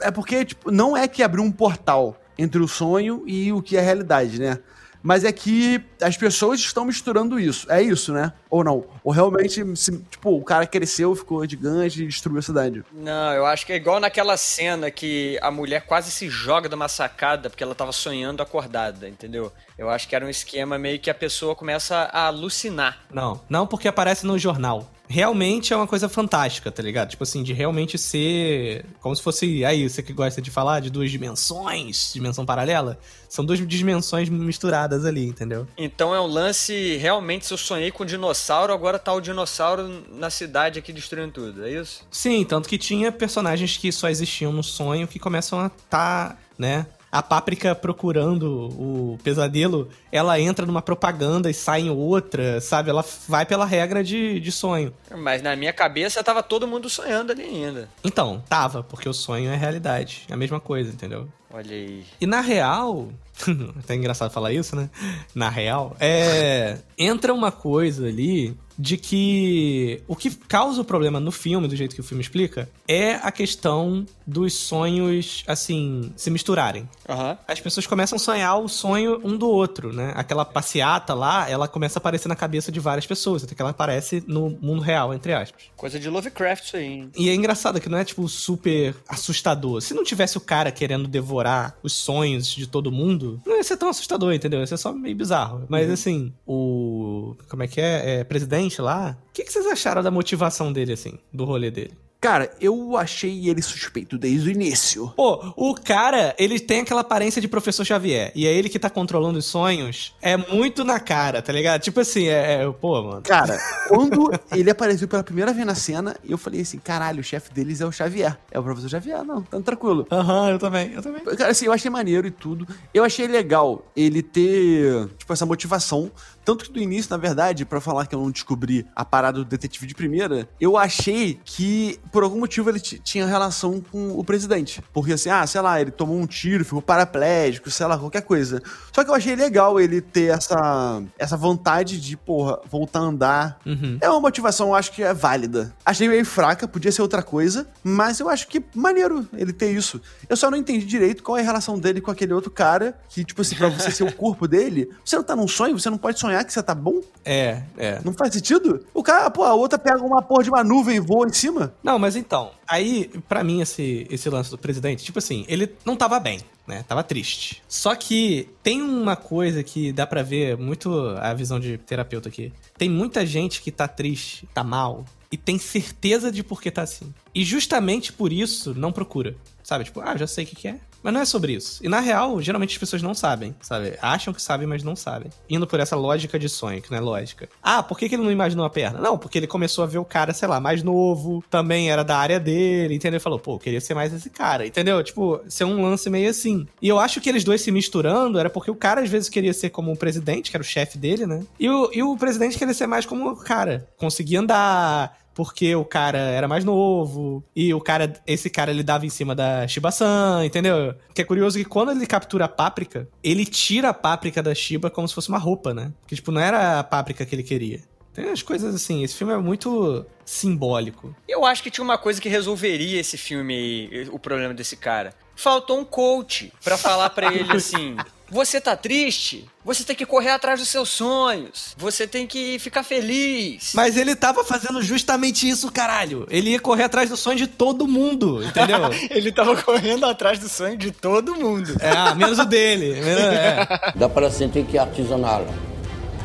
É 0.00 0.12
porque, 0.12 0.44
tipo, 0.44 0.70
não 0.70 0.96
é 0.96 1.08
que 1.08 1.24
abriu 1.24 1.42
um 1.42 1.50
portal 1.50 2.16
entre 2.38 2.62
o 2.62 2.68
sonho 2.68 3.24
e 3.26 3.52
o 3.52 3.60
que 3.60 3.76
é 3.76 3.80
a 3.80 3.82
realidade, 3.82 4.38
né? 4.38 4.58
Mas 5.02 5.24
é 5.24 5.32
que 5.32 5.82
as 6.00 6.16
pessoas 6.16 6.60
estão 6.60 6.84
misturando 6.84 7.38
isso. 7.38 7.70
É 7.70 7.82
isso, 7.82 8.12
né? 8.12 8.32
Ou 8.48 8.62
não? 8.62 8.84
Ou 9.02 9.12
realmente, 9.12 9.64
se, 9.76 9.98
tipo, 10.10 10.30
o 10.30 10.44
cara 10.44 10.66
cresceu, 10.66 11.14
ficou 11.14 11.46
gigante 11.46 12.02
e 12.02 12.06
destruiu 12.06 12.38
a 12.38 12.42
cidade. 12.42 12.84
Não, 12.92 13.32
eu 13.32 13.44
acho 13.44 13.66
que 13.66 13.72
é 13.72 13.76
igual 13.76 13.98
naquela 13.98 14.36
cena 14.36 14.90
que 14.90 15.38
a 15.42 15.50
mulher 15.50 15.82
quase 15.86 16.10
se 16.10 16.28
joga 16.28 16.68
de 16.68 16.74
uma 16.74 16.88
sacada 16.88 17.50
porque 17.50 17.64
ela 17.64 17.74
tava 17.74 17.92
sonhando 17.92 18.42
acordada, 18.42 19.08
entendeu? 19.08 19.52
Eu 19.76 19.90
acho 19.90 20.08
que 20.08 20.14
era 20.14 20.24
um 20.24 20.28
esquema 20.28 20.78
meio 20.78 21.00
que 21.00 21.10
a 21.10 21.14
pessoa 21.14 21.56
começa 21.56 21.96
a 22.12 22.26
alucinar. 22.26 22.98
Não, 23.12 23.40
não 23.48 23.66
porque 23.66 23.88
aparece 23.88 24.26
no 24.26 24.38
jornal. 24.38 24.88
Realmente 25.08 25.72
é 25.72 25.76
uma 25.76 25.86
coisa 25.86 26.08
fantástica, 26.08 26.70
tá 26.70 26.82
ligado? 26.82 27.10
Tipo 27.10 27.24
assim, 27.24 27.42
de 27.42 27.52
realmente 27.52 27.98
ser. 27.98 28.86
Como 29.00 29.14
se 29.14 29.22
fosse. 29.22 29.64
Aí, 29.64 29.88
você 29.88 30.02
que 30.02 30.12
gosta 30.12 30.40
de 30.40 30.50
falar 30.50 30.80
de 30.80 30.90
duas 30.90 31.10
dimensões, 31.10 32.12
dimensão 32.14 32.46
paralela. 32.46 32.98
São 33.28 33.44
duas 33.44 33.66
dimensões 33.66 34.28
misturadas 34.28 35.04
ali, 35.04 35.26
entendeu? 35.26 35.66
Então 35.76 36.14
é 36.14 36.20
um 36.20 36.26
lance. 36.26 36.96
Realmente, 36.96 37.46
se 37.46 37.52
eu 37.52 37.58
sonhei 37.58 37.90
com 37.90 38.04
um 38.04 38.06
dinossauro, 38.06 38.72
agora 38.72 38.98
tá 38.98 39.12
o 39.12 39.20
dinossauro 39.20 40.04
na 40.10 40.30
cidade 40.30 40.78
aqui 40.78 40.92
destruindo 40.92 41.32
tudo, 41.32 41.66
é 41.66 41.72
isso? 41.72 42.06
Sim, 42.10 42.44
tanto 42.44 42.68
que 42.68 42.78
tinha 42.78 43.10
personagens 43.10 43.76
que 43.76 43.90
só 43.92 44.08
existiam 44.08 44.52
no 44.52 44.62
sonho 44.62 45.08
que 45.08 45.18
começam 45.18 45.60
a 45.60 45.68
tá, 45.68 46.36
né? 46.58 46.86
A 47.12 47.22
Páprica 47.22 47.74
procurando 47.74 48.70
o 48.70 49.18
pesadelo, 49.22 49.90
ela 50.10 50.40
entra 50.40 50.64
numa 50.64 50.80
propaganda 50.80 51.50
e 51.50 51.54
sai 51.54 51.82
em 51.82 51.90
outra, 51.90 52.58
sabe? 52.58 52.88
Ela 52.88 53.04
vai 53.28 53.44
pela 53.44 53.66
regra 53.66 54.02
de, 54.02 54.40
de 54.40 54.50
sonho. 54.50 54.94
Mas 55.14 55.42
na 55.42 55.54
minha 55.54 55.74
cabeça 55.74 56.24
tava 56.24 56.42
todo 56.42 56.66
mundo 56.66 56.88
sonhando 56.88 57.32
ali 57.32 57.42
ainda. 57.42 57.90
Então, 58.02 58.42
tava, 58.48 58.82
porque 58.82 59.06
o 59.06 59.12
sonho 59.12 59.50
é 59.50 59.56
realidade. 59.56 60.22
É 60.30 60.32
a 60.32 60.36
mesma 60.38 60.58
coisa, 60.58 60.90
entendeu? 60.90 61.28
Olha 61.52 61.76
aí. 61.76 62.02
E 62.18 62.26
na 62.26 62.40
real, 62.40 63.10
até 63.78 63.94
engraçado 63.94 64.30
falar 64.30 64.52
isso, 64.52 64.76
né? 64.76 64.90
Na 65.34 65.48
real, 65.48 65.96
é. 66.00 66.78
Entra 66.98 67.32
uma 67.32 67.50
coisa 67.50 68.06
ali 68.06 68.56
de 68.78 68.96
que 68.96 70.02
o 70.08 70.16
que 70.16 70.30
causa 70.30 70.80
o 70.80 70.84
problema 70.84 71.20
no 71.20 71.30
filme, 71.30 71.68
do 71.68 71.76
jeito 71.76 71.94
que 71.94 72.00
o 72.00 72.04
filme 72.04 72.22
explica, 72.22 72.68
é 72.88 73.14
a 73.14 73.30
questão 73.30 74.04
dos 74.26 74.54
sonhos, 74.54 75.44
assim, 75.46 76.12
se 76.16 76.30
misturarem. 76.30 76.88
Uhum. 77.08 77.36
As 77.46 77.60
pessoas 77.60 77.86
começam 77.86 78.16
a 78.16 78.18
sonhar 78.18 78.58
o 78.58 78.68
sonho 78.68 79.20
um 79.22 79.36
do 79.36 79.48
outro, 79.48 79.92
né? 79.92 80.12
Aquela 80.16 80.44
passeata 80.44 81.14
lá, 81.14 81.48
ela 81.48 81.68
começa 81.68 81.98
a 81.98 82.00
aparecer 82.00 82.28
na 82.28 82.36
cabeça 82.36 82.72
de 82.72 82.80
várias 82.80 83.06
pessoas, 83.06 83.44
até 83.44 83.54
que 83.54 83.62
ela 83.62 83.70
aparece 83.70 84.22
no 84.26 84.50
mundo 84.60 84.82
real, 84.82 85.14
entre 85.14 85.32
aspas. 85.32 85.64
Coisa 85.76 85.98
de 85.98 86.08
Lovecraft 86.08 86.64
isso 86.64 86.76
aí. 86.76 86.84
Hein? 86.84 87.10
E 87.16 87.28
é 87.28 87.34
engraçado 87.34 87.80
que 87.80 87.88
não 87.88 87.98
é, 87.98 88.04
tipo, 88.04 88.28
super 88.28 88.96
assustador. 89.08 89.80
Se 89.80 89.94
não 89.94 90.04
tivesse 90.04 90.36
o 90.36 90.40
cara 90.40 90.70
querendo 90.72 91.06
devorar 91.06 91.76
os 91.82 91.92
sonhos 91.92 92.48
de 92.48 92.66
todo 92.66 92.90
mundo, 92.90 93.31
não 93.46 93.56
ia 93.56 93.64
ser 93.64 93.76
tão 93.76 93.88
assustador, 93.88 94.32
entendeu? 94.32 94.60
Ia 94.60 94.66
ser 94.66 94.76
só 94.76 94.92
meio 94.92 95.16
bizarro. 95.16 95.64
Mas, 95.68 95.86
uhum. 95.86 95.92
assim, 95.92 96.32
o... 96.46 97.36
como 97.48 97.62
é 97.62 97.68
que 97.68 97.80
é? 97.80 98.20
É 98.20 98.24
presidente 98.24 98.80
lá. 98.80 99.16
O 99.28 99.32
que, 99.32 99.44
que 99.44 99.52
vocês 99.52 99.66
acharam 99.66 100.02
da 100.02 100.10
motivação 100.10 100.72
dele, 100.72 100.92
assim, 100.92 101.18
do 101.32 101.44
rolê 101.44 101.70
dele? 101.70 101.92
Cara, 102.22 102.52
eu 102.60 102.96
achei 102.96 103.48
ele 103.48 103.60
suspeito 103.60 104.16
desde 104.16 104.48
o 104.48 104.52
início. 104.52 105.12
Pô, 105.16 105.52
o 105.56 105.74
cara, 105.74 106.32
ele 106.38 106.60
tem 106.60 106.82
aquela 106.82 107.00
aparência 107.00 107.42
de 107.42 107.48
professor 107.48 107.84
Xavier. 107.84 108.30
E 108.36 108.46
é 108.46 108.52
ele 108.52 108.68
que 108.68 108.78
tá 108.78 108.88
controlando 108.88 109.40
os 109.40 109.44
sonhos. 109.44 110.14
É 110.22 110.36
muito 110.36 110.84
na 110.84 111.00
cara, 111.00 111.42
tá 111.42 111.52
ligado? 111.52 111.80
Tipo 111.80 111.98
assim, 111.98 112.28
é. 112.28 112.62
é 112.62 112.70
pô, 112.70 113.02
mano. 113.02 113.22
Cara, 113.22 113.58
quando 113.88 114.30
ele 114.52 114.70
apareceu 114.70 115.08
pela 115.08 115.24
primeira 115.24 115.52
vez 115.52 115.66
na 115.66 115.74
cena, 115.74 116.14
eu 116.24 116.38
falei 116.38 116.60
assim: 116.60 116.78
caralho, 116.78 117.18
o 117.18 117.24
chefe 117.24 117.52
deles 117.52 117.80
é 117.80 117.86
o 117.86 117.90
Xavier. 117.90 118.38
É 118.52 118.58
o 118.60 118.62
professor 118.62 118.88
Xavier, 118.88 119.24
não, 119.24 119.42
tá 119.42 119.60
tranquilo. 119.60 120.06
Aham, 120.08 120.42
uhum, 120.42 120.48
eu 120.50 120.58
também, 120.60 120.92
eu 120.92 121.02
também. 121.02 121.24
Cara, 121.24 121.50
assim, 121.50 121.66
eu 121.66 121.72
achei 121.72 121.90
maneiro 121.90 122.28
e 122.28 122.30
tudo. 122.30 122.68
Eu 122.94 123.02
achei 123.02 123.26
legal 123.26 123.84
ele 123.96 124.22
ter, 124.22 125.08
tipo, 125.18 125.32
essa 125.32 125.44
motivação. 125.44 126.08
Tanto 126.44 126.64
que 126.64 126.72
do 126.72 126.80
início, 126.80 127.10
na 127.10 127.16
verdade, 127.16 127.64
para 127.64 127.80
falar 127.80 128.06
que 128.06 128.14
eu 128.14 128.20
não 128.20 128.30
descobri 128.30 128.86
a 128.94 129.04
parada 129.04 129.38
do 129.38 129.44
detetive 129.44 129.86
de 129.86 129.94
primeira, 129.94 130.48
eu 130.60 130.76
achei 130.76 131.38
que 131.44 131.98
por 132.10 132.22
algum 132.22 132.40
motivo 132.40 132.70
ele 132.70 132.80
tinha 132.80 133.26
relação 133.26 133.80
com 133.80 134.18
o 134.18 134.24
presidente. 134.24 134.82
Porque 134.92 135.12
assim, 135.12 135.30
ah, 135.30 135.46
sei 135.46 135.60
lá, 135.60 135.80
ele 135.80 135.90
tomou 135.90 136.18
um 136.18 136.26
tiro, 136.26 136.64
ficou 136.64 136.82
paraplégico, 136.82 137.70
sei 137.70 137.86
lá, 137.86 137.98
qualquer 137.98 138.22
coisa. 138.22 138.62
Só 138.92 139.04
que 139.04 139.10
eu 139.10 139.14
achei 139.14 139.36
legal 139.36 139.80
ele 139.80 140.00
ter 140.00 140.34
essa, 140.34 141.02
essa 141.18 141.36
vontade 141.36 142.00
de, 142.00 142.16
porra, 142.16 142.60
voltar 142.70 143.00
a 143.00 143.02
andar. 143.02 143.60
Uhum. 143.64 143.98
É 144.00 144.08
uma 144.08 144.20
motivação, 144.20 144.68
eu 144.68 144.74
acho 144.74 144.92
que 144.92 145.02
é 145.02 145.14
válida. 145.14 145.74
Achei 145.84 146.08
meio 146.08 146.24
fraca, 146.24 146.66
podia 146.66 146.90
ser 146.90 147.02
outra 147.02 147.22
coisa, 147.22 147.66
mas 147.82 148.20
eu 148.20 148.28
acho 148.28 148.48
que 148.48 148.62
maneiro 148.74 149.28
ele 149.32 149.52
ter 149.52 149.70
isso. 149.72 150.00
Eu 150.28 150.36
só 150.36 150.50
não 150.50 150.58
entendi 150.58 150.84
direito 150.86 151.22
qual 151.22 151.38
é 151.38 151.40
a 151.40 151.44
relação 151.44 151.78
dele 151.78 152.00
com 152.00 152.10
aquele 152.10 152.32
outro 152.32 152.50
cara, 152.50 152.98
que, 153.08 153.24
tipo 153.24 153.42
assim, 153.42 153.54
pra 153.54 153.68
você 153.68 153.90
ser 153.90 154.04
o 154.04 154.12
corpo 154.14 154.48
dele, 154.48 154.90
você 155.04 155.16
não 155.16 155.22
tá 155.22 155.36
num 155.36 155.48
sonho, 155.48 155.78
você 155.78 155.88
não 155.88 155.98
pode 155.98 156.18
sonhar 156.18 156.31
que 156.44 156.52
você 156.52 156.62
tá 156.62 156.74
bom? 156.74 157.00
É, 157.24 157.62
é. 157.76 158.00
Não 158.04 158.12
faz 158.12 158.32
sentido? 158.32 158.84
O 158.94 159.02
cara, 159.02 159.30
pô, 159.30 159.44
a 159.44 159.54
outra 159.54 159.78
pega 159.78 160.02
uma 160.02 160.22
porra 160.22 160.44
de 160.44 160.50
uma 160.50 160.64
nuvem 160.64 160.96
e 160.96 161.00
voa 161.00 161.26
em 161.26 161.32
cima. 161.32 161.72
Não, 161.82 161.98
mas 161.98 162.16
então, 162.16 162.52
aí, 162.66 163.10
para 163.28 163.44
mim, 163.44 163.60
esse, 163.60 164.06
esse 164.10 164.28
lance 164.28 164.50
do 164.50 164.58
presidente, 164.58 165.04
tipo 165.04 165.18
assim, 165.18 165.44
ele 165.48 165.74
não 165.84 165.96
tava 165.96 166.18
bem, 166.18 166.40
né? 166.66 166.84
Tava 166.88 167.02
triste. 167.02 167.62
Só 167.68 167.94
que 167.94 168.48
tem 168.62 168.82
uma 168.82 169.16
coisa 169.16 169.62
que 169.62 169.92
dá 169.92 170.06
para 170.06 170.22
ver 170.22 170.56
muito 170.56 170.90
a 171.20 171.34
visão 171.34 171.58
de 171.60 171.78
terapeuta 171.78 172.28
aqui. 172.28 172.52
Tem 172.76 172.88
muita 172.88 173.24
gente 173.26 173.60
que 173.60 173.70
tá 173.70 173.86
triste, 173.86 174.48
tá 174.54 174.64
mal, 174.64 175.04
e 175.30 175.36
tem 175.36 175.58
certeza 175.58 176.30
de 176.30 176.42
por 176.42 176.60
que 176.60 176.70
tá 176.70 176.82
assim. 176.82 177.12
E 177.34 177.44
justamente 177.44 178.12
por 178.12 178.32
isso 178.32 178.74
não 178.74 178.92
procura. 178.92 179.34
Sabe? 179.62 179.84
Tipo, 179.84 180.00
ah, 180.00 180.16
já 180.16 180.26
sei 180.26 180.44
o 180.44 180.46
que, 180.46 180.56
que 180.56 180.68
é. 180.68 180.78
Mas 181.02 181.12
não 181.12 181.20
é 181.20 181.24
sobre 181.24 181.52
isso. 181.52 181.84
E 181.84 181.88
na 181.88 182.00
real, 182.00 182.40
geralmente 182.40 182.72
as 182.72 182.78
pessoas 182.78 183.02
não 183.02 183.14
sabem, 183.14 183.54
sabe? 183.60 183.98
Acham 184.00 184.32
que 184.32 184.40
sabem, 184.40 184.66
mas 184.66 184.82
não 184.82 184.94
sabem. 184.94 185.30
Indo 185.48 185.66
por 185.66 185.80
essa 185.80 185.96
lógica 185.96 186.38
de 186.38 186.48
sonho, 186.48 186.80
que 186.80 186.90
não 186.90 186.98
é 186.98 187.00
lógica. 187.00 187.48
Ah, 187.62 187.82
por 187.82 187.98
que, 187.98 188.06
ele 188.06 188.18
não 188.18 188.30
imaginou 188.30 188.64
a 188.64 188.70
perna? 188.70 189.00
Não, 189.00 189.18
porque 189.18 189.38
ele 189.38 189.46
começou 189.46 189.84
a 189.84 189.86
ver 189.86 189.98
o 189.98 190.04
cara, 190.04 190.32
sei 190.32 190.48
lá, 190.48 190.60
mais 190.60 190.82
novo, 190.82 191.42
também 191.50 191.90
era 191.90 192.04
da 192.04 192.16
área 192.16 192.38
dele, 192.38 192.94
entendeu? 192.94 193.20
Falou, 193.20 193.38
pô, 193.38 193.58
queria 193.58 193.80
ser 193.80 193.94
mais 193.94 194.12
esse 194.12 194.30
cara, 194.30 194.66
entendeu? 194.66 195.02
Tipo, 195.02 195.40
ser 195.48 195.64
um 195.64 195.82
lance 195.82 196.08
meio 196.08 196.30
assim. 196.30 196.66
E 196.80 196.88
eu 196.88 196.98
acho 196.98 197.20
que 197.20 197.28
eles 197.28 197.44
dois 197.44 197.60
se 197.60 197.70
misturando 197.70 198.38
era 198.38 198.50
porque 198.50 198.70
o 198.70 198.76
cara 198.76 199.00
às 199.00 199.10
vezes 199.10 199.28
queria 199.28 199.52
ser 199.52 199.70
como 199.70 199.92
o 199.92 199.96
presidente, 199.96 200.50
que 200.50 200.56
era 200.56 200.62
o 200.62 200.66
chefe 200.66 200.98
dele, 200.98 201.26
né? 201.26 201.42
E 201.58 201.68
o, 201.68 201.90
e 201.92 202.02
o 202.02 202.16
presidente 202.16 202.58
queria 202.58 202.74
ser 202.74 202.86
mais 202.86 203.06
como 203.06 203.30
o 203.30 203.36
cara. 203.36 203.88
Conseguia 203.96 204.40
andar, 204.40 205.21
porque 205.34 205.74
o 205.74 205.84
cara 205.84 206.18
era 206.18 206.46
mais 206.46 206.64
novo 206.64 207.42
e 207.54 207.72
o 207.72 207.80
cara, 207.80 208.12
esse 208.26 208.50
cara 208.50 208.70
ele 208.70 208.82
dava 208.82 209.06
em 209.06 209.10
cima 209.10 209.34
da 209.34 209.66
Shiba-san, 209.66 210.44
entendeu? 210.44 210.94
Que 211.14 211.22
é 211.22 211.24
curioso 211.24 211.58
que 211.58 211.64
quando 211.64 211.92
ele 211.92 212.06
captura 212.06 212.44
a 212.44 212.48
Páprica, 212.48 213.08
ele 213.22 213.44
tira 213.44 213.90
a 213.90 213.94
Páprica 213.94 214.42
da 214.42 214.54
Shiba 214.54 214.90
como 214.90 215.08
se 215.08 215.14
fosse 215.14 215.28
uma 215.28 215.38
roupa, 215.38 215.72
né? 215.72 215.92
Que 216.06 216.14
tipo 216.14 216.30
não 216.30 216.40
era 216.40 216.78
a 216.78 216.84
Páprica 216.84 217.24
que 217.24 217.34
ele 217.34 217.42
queria. 217.42 217.80
Tem 218.12 218.28
as 218.30 218.42
coisas 218.42 218.74
assim, 218.74 219.02
esse 219.02 219.14
filme 219.14 219.32
é 219.32 219.38
muito 219.38 220.04
simbólico. 220.24 221.14
Eu 221.26 221.46
acho 221.46 221.62
que 221.62 221.70
tinha 221.70 221.82
uma 221.82 221.96
coisa 221.96 222.20
que 222.20 222.28
resolveria 222.28 223.00
esse 223.00 223.16
filme 223.16 223.88
o 224.10 224.18
problema 224.18 224.52
desse 224.52 224.76
cara. 224.76 225.14
Faltou 225.34 225.78
um 225.78 225.84
coach 225.84 226.52
para 226.62 226.76
falar 226.76 227.08
para 227.10 227.32
ele 227.32 227.50
assim: 227.56 227.96
você 228.32 228.58
tá 228.62 228.74
triste? 228.74 229.44
Você 229.62 229.84
tem 229.84 229.94
que 229.94 230.06
correr 230.06 230.30
atrás 230.30 230.58
dos 230.58 230.70
seus 230.70 230.88
sonhos. 230.88 231.74
Você 231.76 232.06
tem 232.06 232.26
que 232.26 232.58
ficar 232.58 232.82
feliz. 232.82 233.72
Mas 233.74 233.94
ele 233.94 234.16
tava 234.16 234.42
fazendo 234.42 234.80
justamente 234.80 235.46
isso, 235.46 235.70
caralho. 235.70 236.26
Ele 236.30 236.52
ia 236.52 236.58
correr 236.58 236.84
atrás 236.84 237.10
do 237.10 237.16
sonho 237.16 237.36
de 237.36 237.46
todo 237.46 237.86
mundo, 237.86 238.42
entendeu? 238.42 238.78
ele 239.14 239.30
tava 239.30 239.54
correndo 239.62 240.06
atrás 240.06 240.38
do 240.38 240.48
sonho 240.48 240.78
de 240.78 240.90
todo 240.90 241.36
mundo. 241.36 241.76
É, 241.78 242.14
menos 242.14 242.38
o 242.38 242.46
dele. 242.46 242.98
É. 243.00 243.92
Dá 243.94 244.08
para 244.08 244.30
sentir 244.30 244.64
que 244.64 244.78
é 244.78 244.80
artesanal. 244.80 245.46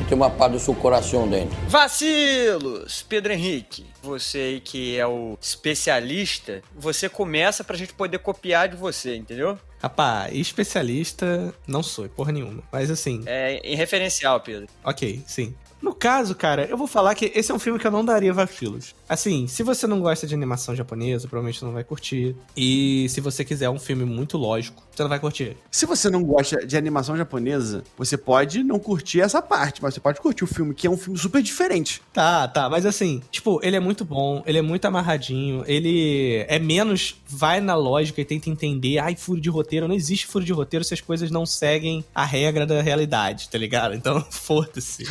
Tem 0.07 0.15
uma 0.15 0.29
parte 0.29 0.53
do 0.53 0.59
seu 0.59 0.73
coração 0.73 1.27
dentro. 1.27 1.57
Vacilos! 1.67 3.05
Pedro 3.09 3.33
Henrique, 3.33 3.85
você 4.01 4.37
aí 4.37 4.61
que 4.61 4.97
é 4.97 5.05
o 5.05 5.37
especialista, 5.41 6.61
você 6.73 7.09
começa 7.09 7.61
pra 7.61 7.75
gente 7.75 7.93
poder 7.93 8.19
copiar 8.19 8.69
de 8.69 8.77
você, 8.77 9.17
entendeu? 9.17 9.59
Rapaz, 9.81 10.33
especialista 10.33 11.53
não 11.67 11.83
sou, 11.83 12.07
porra 12.07 12.31
nenhuma. 12.31 12.63
Mas 12.71 12.89
assim. 12.89 13.21
É 13.25 13.59
em 13.63 13.75
referencial, 13.75 14.39
Pedro. 14.39 14.69
Ok, 14.81 15.21
sim. 15.27 15.53
No 15.81 15.93
caso, 15.93 16.35
cara, 16.35 16.65
eu 16.65 16.77
vou 16.77 16.87
falar 16.87 17.15
que 17.15 17.31
esse 17.35 17.51
é 17.51 17.55
um 17.55 17.59
filme 17.59 17.79
que 17.79 17.87
eu 17.87 17.91
não 17.91 18.03
daria 18.03 18.33
vacilos. 18.33 18.95
Assim, 19.07 19.47
se 19.47 19.63
você 19.63 19.87
não 19.87 20.01
gosta 20.01 20.27
de 20.27 20.33
animação 20.33 20.75
japonesa, 20.75 21.27
provavelmente 21.27 21.63
não 21.63 21.71
vai 21.71 21.83
curtir. 21.83 22.35
E 22.55 23.07
se 23.09 23.21
você 23.21 23.45
quiser 23.45 23.69
um 23.69 23.79
filme 23.79 24.03
muito 24.03 24.37
lógico, 24.37 24.83
você 24.91 25.03
não 25.03 25.09
vai 25.09 25.19
curtir. 25.19 25.55
Se 25.71 25.85
você 25.85 26.09
não 26.09 26.23
gosta 26.23 26.65
de 26.65 26.75
animação 26.75 27.15
japonesa, 27.15 27.83
você 27.97 28.17
pode 28.17 28.63
não 28.63 28.79
curtir 28.79 29.21
essa 29.21 29.41
parte, 29.41 29.81
mas 29.81 29.93
você 29.93 29.99
pode 29.99 30.19
curtir 30.19 30.43
o 30.43 30.47
filme, 30.47 30.73
que 30.73 30.87
é 30.87 30.89
um 30.89 30.97
filme 30.97 31.17
super 31.17 31.41
diferente. 31.41 32.01
Tá, 32.11 32.47
tá, 32.47 32.69
mas 32.69 32.85
assim, 32.85 33.21
tipo, 33.31 33.59
ele 33.63 33.75
é 33.75 33.79
muito 33.79 34.03
bom, 34.03 34.43
ele 34.45 34.57
é 34.57 34.61
muito 34.61 34.85
amarradinho, 34.85 35.63
ele 35.67 36.45
é 36.47 36.59
menos 36.59 37.21
vai 37.27 37.61
na 37.61 37.75
lógica 37.75 38.19
e 38.21 38.25
tenta 38.25 38.49
entender, 38.49 38.97
ai, 38.97 39.15
furo 39.15 39.39
de 39.39 39.49
roteiro, 39.49 39.87
não 39.87 39.95
existe 39.95 40.25
furo 40.25 40.43
de 40.43 40.51
roteiro 40.51 40.83
se 40.83 40.93
as 40.93 41.01
coisas 41.01 41.29
não 41.29 41.45
seguem 41.45 42.03
a 42.13 42.25
regra 42.25 42.65
da 42.65 42.81
realidade, 42.81 43.49
tá 43.49 43.57
ligado? 43.57 43.93
Então, 43.93 44.25
foda-se. 44.31 45.03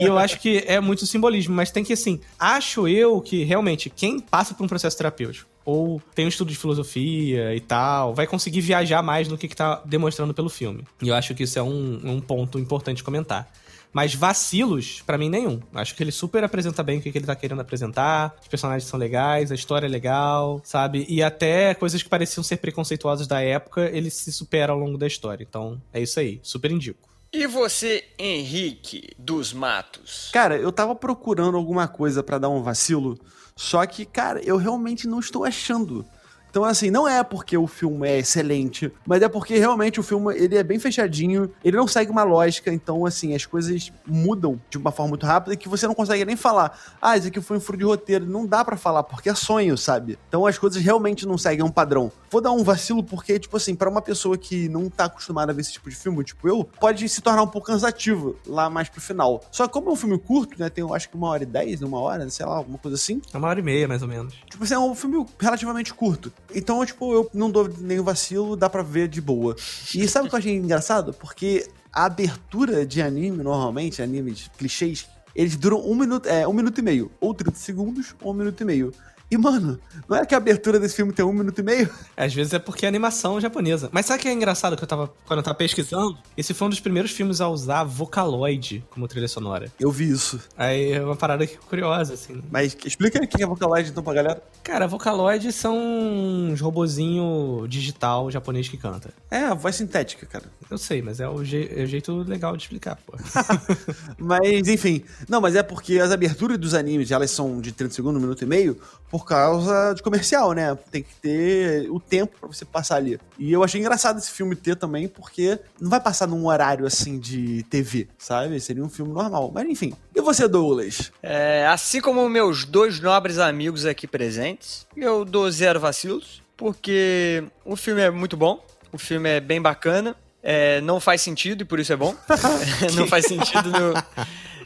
E 0.00 0.08
eu 0.14 0.18
acho 0.18 0.40
que 0.40 0.64
é 0.66 0.80
muito 0.80 1.06
simbolismo, 1.06 1.54
mas 1.54 1.70
tem 1.70 1.84
que, 1.84 1.92
assim, 1.92 2.20
acho 2.38 2.88
eu 2.88 3.20
que 3.20 3.44
realmente 3.44 3.90
quem 3.90 4.20
passa 4.20 4.54
por 4.54 4.64
um 4.64 4.68
processo 4.68 4.96
terapêutico 4.96 5.54
ou 5.64 6.00
tem 6.14 6.26
um 6.26 6.28
estudo 6.28 6.50
de 6.50 6.56
filosofia 6.56 7.54
e 7.54 7.60
tal, 7.60 8.14
vai 8.14 8.26
conseguir 8.26 8.60
viajar 8.60 9.02
mais 9.02 9.28
no 9.28 9.38
que, 9.38 9.48
que 9.48 9.56
tá 9.56 9.82
demonstrando 9.84 10.34
pelo 10.34 10.50
filme. 10.50 10.84
E 11.00 11.08
eu 11.08 11.14
acho 11.14 11.34
que 11.34 11.44
isso 11.44 11.58
é 11.58 11.62
um, 11.62 12.00
um 12.04 12.20
ponto 12.20 12.58
importante 12.58 13.02
comentar. 13.02 13.50
Mas 13.94 14.12
vacilos, 14.12 15.02
para 15.06 15.16
mim, 15.16 15.30
nenhum. 15.30 15.60
Acho 15.72 15.94
que 15.94 16.02
ele 16.02 16.10
super 16.10 16.42
apresenta 16.42 16.82
bem 16.82 16.98
o 16.98 17.00
que 17.00 17.10
ele 17.10 17.24
tá 17.24 17.36
querendo 17.36 17.60
apresentar. 17.60 18.34
Os 18.42 18.48
personagens 18.48 18.88
são 18.88 18.98
legais, 18.98 19.52
a 19.52 19.54
história 19.54 19.86
é 19.86 19.88
legal, 19.88 20.60
sabe? 20.64 21.06
E 21.08 21.22
até 21.22 21.74
coisas 21.74 22.02
que 22.02 22.08
pareciam 22.08 22.42
ser 22.42 22.56
preconceituosas 22.56 23.28
da 23.28 23.40
época, 23.40 23.88
ele 23.92 24.10
se 24.10 24.32
supera 24.32 24.72
ao 24.72 24.78
longo 24.78 24.98
da 24.98 25.06
história. 25.06 25.46
Então, 25.48 25.80
é 25.92 26.02
isso 26.02 26.18
aí. 26.18 26.40
Super 26.42 26.72
indico. 26.72 27.13
E 27.36 27.48
você, 27.48 28.04
Henrique 28.16 29.10
dos 29.18 29.52
Matos? 29.52 30.30
Cara, 30.32 30.56
eu 30.56 30.70
tava 30.70 30.94
procurando 30.94 31.56
alguma 31.56 31.88
coisa 31.88 32.22
para 32.22 32.38
dar 32.38 32.48
um 32.48 32.62
vacilo, 32.62 33.18
só 33.56 33.84
que, 33.86 34.04
cara, 34.04 34.40
eu 34.44 34.56
realmente 34.56 35.08
não 35.08 35.18
estou 35.18 35.44
achando. 35.44 36.06
Então, 36.54 36.62
assim, 36.62 36.88
não 36.88 37.08
é 37.08 37.20
porque 37.24 37.58
o 37.58 37.66
filme 37.66 38.08
é 38.08 38.18
excelente, 38.20 38.92
mas 39.04 39.20
é 39.20 39.28
porque 39.28 39.58
realmente 39.58 39.98
o 39.98 40.04
filme 40.04 40.32
ele 40.36 40.56
é 40.56 40.62
bem 40.62 40.78
fechadinho, 40.78 41.50
ele 41.64 41.76
não 41.76 41.88
segue 41.88 42.12
uma 42.12 42.22
lógica, 42.22 42.72
então, 42.72 43.04
assim, 43.04 43.34
as 43.34 43.44
coisas 43.44 43.92
mudam 44.06 44.60
de 44.70 44.78
uma 44.78 44.92
forma 44.92 45.08
muito 45.08 45.26
rápida 45.26 45.56
que 45.56 45.68
você 45.68 45.84
não 45.88 45.96
consegue 45.96 46.24
nem 46.24 46.36
falar, 46.36 46.78
ah, 47.02 47.16
isso 47.16 47.26
aqui 47.26 47.40
foi 47.40 47.56
um 47.56 47.60
furo 47.60 47.76
de 47.76 47.82
roteiro. 47.82 48.24
Não 48.24 48.46
dá 48.46 48.64
para 48.64 48.76
falar, 48.76 49.02
porque 49.02 49.28
é 49.28 49.34
sonho, 49.34 49.76
sabe? 49.76 50.16
Então 50.28 50.46
as 50.46 50.56
coisas 50.56 50.80
realmente 50.80 51.26
não 51.26 51.36
seguem 51.36 51.64
um 51.64 51.72
padrão. 51.72 52.12
Vou 52.30 52.40
dar 52.40 52.52
um 52.52 52.62
vacilo 52.62 53.02
porque, 53.02 53.36
tipo 53.36 53.56
assim, 53.56 53.74
para 53.74 53.90
uma 53.90 54.00
pessoa 54.00 54.38
que 54.38 54.68
não 54.68 54.88
tá 54.88 55.06
acostumada 55.06 55.50
a 55.50 55.54
ver 55.56 55.62
esse 55.62 55.72
tipo 55.72 55.90
de 55.90 55.96
filme, 55.96 56.22
tipo 56.22 56.46
eu, 56.46 56.62
pode 56.78 57.08
se 57.08 57.20
tornar 57.20 57.42
um 57.42 57.48
pouco 57.48 57.66
cansativo 57.66 58.36
lá 58.46 58.70
mais 58.70 58.88
pro 58.88 59.00
final. 59.00 59.40
Só 59.50 59.66
que 59.66 59.72
como 59.72 59.90
é 59.90 59.92
um 59.92 59.96
filme 59.96 60.16
curto, 60.20 60.56
né, 60.56 60.70
tem 60.70 60.84
acho 60.94 61.08
que 61.08 61.16
uma 61.16 61.30
hora 61.30 61.42
e 61.42 61.46
dez, 61.46 61.82
uma 61.82 61.98
hora, 61.98 62.30
sei 62.30 62.46
lá, 62.46 62.58
alguma 62.58 62.78
coisa 62.78 62.94
assim. 62.94 63.20
É 63.32 63.36
uma 63.36 63.48
hora 63.48 63.58
e 63.58 63.62
meia, 63.64 63.88
mais 63.88 64.02
ou 64.02 64.08
menos. 64.08 64.34
Tipo 64.48 64.62
assim, 64.62 64.74
é 64.74 64.78
um 64.78 64.94
filme 64.94 65.26
relativamente 65.40 65.92
curto. 65.92 66.32
Então, 66.54 66.84
tipo, 66.84 67.12
eu 67.12 67.30
não 67.34 67.50
dou 67.50 67.68
nenhum 67.78 68.04
vacilo, 68.04 68.56
dá 68.56 68.70
pra 68.70 68.82
ver 68.82 69.08
de 69.08 69.20
boa. 69.20 69.56
E 69.94 70.06
sabe 70.08 70.26
o 70.26 70.28
que 70.30 70.34
eu 70.34 70.38
achei 70.38 70.54
engraçado? 70.54 71.12
Porque 71.14 71.68
a 71.92 72.04
abertura 72.04 72.86
de 72.86 73.02
anime, 73.02 73.42
normalmente, 73.42 74.02
animes 74.02 74.50
clichês, 74.56 75.08
eles 75.34 75.56
duram 75.56 75.80
um 75.80 75.94
minuto, 75.94 76.26
é, 76.26 76.46
um 76.46 76.52
minuto 76.52 76.78
e 76.78 76.82
meio. 76.82 77.10
Ou 77.20 77.34
30 77.34 77.58
segundos, 77.58 78.14
ou 78.22 78.32
um 78.32 78.34
minuto 78.34 78.60
e 78.60 78.64
meio. 78.64 78.92
E, 79.34 79.36
mano, 79.36 79.80
não 80.08 80.16
é 80.16 80.24
que 80.24 80.32
a 80.32 80.38
abertura 80.38 80.78
desse 80.78 80.94
filme 80.94 81.12
tem 81.12 81.24
um 81.24 81.32
minuto 81.32 81.58
e 81.58 81.62
meio? 81.64 81.90
Às 82.16 82.32
vezes 82.32 82.52
é 82.52 82.58
porque 82.60 82.86
é 82.86 82.88
animação 82.88 83.40
japonesa. 83.40 83.88
Mas 83.90 84.06
sabe 84.06 84.20
o 84.20 84.22
que 84.22 84.28
é 84.28 84.32
engraçado 84.32 84.76
que 84.76 84.84
eu 84.84 84.86
tava, 84.86 85.12
quando 85.26 85.38
eu 85.40 85.42
tava 85.42 85.56
pesquisando? 85.56 86.16
Esse 86.36 86.54
foi 86.54 86.68
um 86.68 86.70
dos 86.70 86.78
primeiros 86.78 87.10
filmes 87.10 87.40
a 87.40 87.48
usar 87.48 87.82
Vocaloid 87.82 88.84
como 88.90 89.08
trilha 89.08 89.26
sonora. 89.26 89.72
Eu 89.80 89.90
vi 89.90 90.08
isso. 90.08 90.38
Aí 90.56 90.92
é 90.92 91.02
uma 91.02 91.16
parada 91.16 91.44
que 91.48 91.56
curiosa, 91.56 92.14
assim. 92.14 92.40
Mas 92.48 92.76
explica 92.86 93.18
o 93.18 93.26
que 93.26 93.42
é 93.42 93.46
Vocaloid 93.46 93.90
então 93.90 94.04
pra 94.04 94.14
galera. 94.14 94.40
Cara, 94.62 94.86
Vocaloid 94.86 95.50
são 95.50 95.76
uns 95.76 96.60
robozinho 96.60 97.66
digital 97.68 98.30
japonês 98.30 98.68
que 98.68 98.76
canta. 98.76 99.12
É, 99.28 99.38
a 99.38 99.54
voz 99.54 99.74
sintética, 99.74 100.26
cara. 100.26 100.44
Eu 100.70 100.78
sei, 100.78 101.02
mas 101.02 101.18
é 101.18 101.28
o, 101.28 101.42
je 101.44 101.68
é 101.74 101.82
o 101.82 101.86
jeito 101.86 102.18
legal 102.22 102.56
de 102.56 102.62
explicar, 102.62 102.96
pô. 103.04 103.16
mas, 104.16 104.68
enfim. 104.68 105.02
Não, 105.28 105.40
mas 105.40 105.56
é 105.56 105.62
porque 105.64 105.98
as 105.98 106.12
aberturas 106.12 106.56
dos 106.56 106.72
animes, 106.72 107.10
elas 107.10 107.32
são 107.32 107.60
de 107.60 107.72
30 107.72 107.94
segundos, 107.94 108.18
um 108.18 108.22
minuto 108.22 108.42
e 108.42 108.46
meio, 108.46 108.78
por 109.10 109.23
causa 109.24 109.94
de 109.94 110.02
comercial, 110.02 110.52
né? 110.52 110.76
Tem 110.90 111.02
que 111.02 111.14
ter 111.16 111.90
o 111.90 111.98
tempo 111.98 112.36
para 112.38 112.48
você 112.48 112.64
passar 112.64 112.96
ali. 112.96 113.18
E 113.38 113.52
eu 113.52 113.62
achei 113.62 113.80
engraçado 113.80 114.18
esse 114.18 114.30
filme 114.30 114.54
ter 114.54 114.76
também, 114.76 115.08
porque 115.08 115.58
não 115.80 115.90
vai 115.90 116.00
passar 116.00 116.26
num 116.26 116.46
horário 116.46 116.86
assim 116.86 117.18
de 117.18 117.62
TV, 117.64 118.08
sabe? 118.18 118.58
Seria 118.60 118.84
um 118.84 118.88
filme 118.88 119.12
normal. 119.12 119.50
Mas 119.52 119.68
enfim. 119.68 119.94
E 120.14 120.20
você, 120.20 120.46
Douglas? 120.46 121.12
É, 121.22 121.66
assim 121.66 122.00
como 122.00 122.28
meus 122.28 122.64
dois 122.64 123.00
nobres 123.00 123.38
amigos 123.38 123.86
aqui 123.86 124.06
presentes, 124.06 124.86
eu 124.96 125.24
dou 125.24 125.50
zero 125.50 125.80
vacilos, 125.80 126.42
porque 126.56 127.44
o 127.64 127.76
filme 127.76 128.02
é 128.02 128.10
muito 128.10 128.36
bom, 128.36 128.64
o 128.92 128.98
filme 128.98 129.28
é 129.28 129.40
bem 129.40 129.60
bacana. 129.60 130.16
É, 130.46 130.82
não 130.82 131.00
faz 131.00 131.22
sentido 131.22 131.62
e 131.62 131.64
por 131.64 131.80
isso 131.80 131.92
é 131.92 131.96
bom. 131.96 132.14
não 132.94 133.06
faz 133.06 133.24
sentido 133.24 133.70
no, 133.70 133.94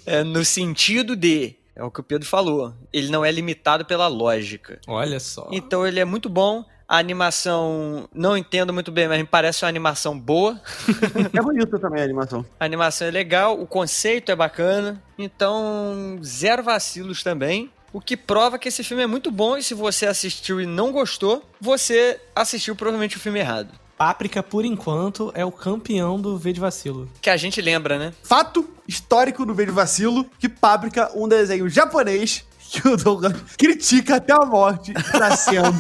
é, 0.04 0.24
no 0.24 0.44
sentido 0.44 1.14
de 1.14 1.54
é 1.78 1.84
o 1.84 1.90
que 1.90 2.00
o 2.00 2.02
Pedro 2.02 2.28
falou. 2.28 2.74
Ele 2.92 3.08
não 3.08 3.24
é 3.24 3.30
limitado 3.30 3.84
pela 3.84 4.08
lógica. 4.08 4.80
Olha 4.86 5.20
só. 5.20 5.48
Então 5.52 5.86
ele 5.86 6.00
é 6.00 6.04
muito 6.04 6.28
bom. 6.28 6.64
A 6.88 6.96
animação, 6.98 8.08
não 8.14 8.36
entendo 8.36 8.72
muito 8.72 8.90
bem, 8.90 9.06
mas 9.06 9.18
me 9.18 9.26
parece 9.26 9.64
uma 9.64 9.68
animação 9.68 10.18
boa. 10.18 10.60
É 11.32 11.40
bonita 11.40 11.78
também 11.78 12.00
a 12.00 12.04
animação. 12.04 12.44
A 12.58 12.64
animação 12.64 13.06
é 13.06 13.10
legal, 13.10 13.60
o 13.60 13.66
conceito 13.66 14.32
é 14.32 14.36
bacana. 14.36 15.00
Então, 15.18 16.18
zero 16.24 16.62
vacilos 16.62 17.22
também. 17.22 17.70
O 17.92 18.00
que 18.00 18.16
prova 18.16 18.58
que 18.58 18.68
esse 18.68 18.82
filme 18.82 19.02
é 19.02 19.06
muito 19.06 19.30
bom 19.30 19.56
e 19.56 19.62
se 19.62 19.74
você 19.74 20.06
assistiu 20.06 20.60
e 20.60 20.66
não 20.66 20.90
gostou, 20.90 21.44
você 21.60 22.20
assistiu 22.34 22.74
provavelmente 22.74 23.16
o 23.16 23.20
filme 23.20 23.38
errado. 23.38 23.72
Páprica, 23.98 24.44
por 24.44 24.64
enquanto, 24.64 25.32
é 25.34 25.44
o 25.44 25.50
campeão 25.50 26.20
do 26.20 26.38
V 26.38 26.52
de 26.52 26.60
Vacilo. 26.60 27.08
Que 27.20 27.28
a 27.28 27.36
gente 27.36 27.60
lembra, 27.60 27.98
né? 27.98 28.12
Fato 28.22 28.70
histórico 28.86 29.44
no 29.44 29.52
V 29.52 29.66
de 29.66 29.72
Vacilo, 29.72 30.24
que 30.38 30.48
Páprica, 30.48 31.10
um 31.16 31.26
desenho 31.26 31.68
japonês, 31.68 32.44
que 32.70 32.86
o 32.86 32.96
Douglas 32.96 33.34
critica 33.56 34.16
até 34.16 34.32
a 34.32 34.46
morte, 34.46 34.92
tá 34.92 35.36
sendo 35.36 35.72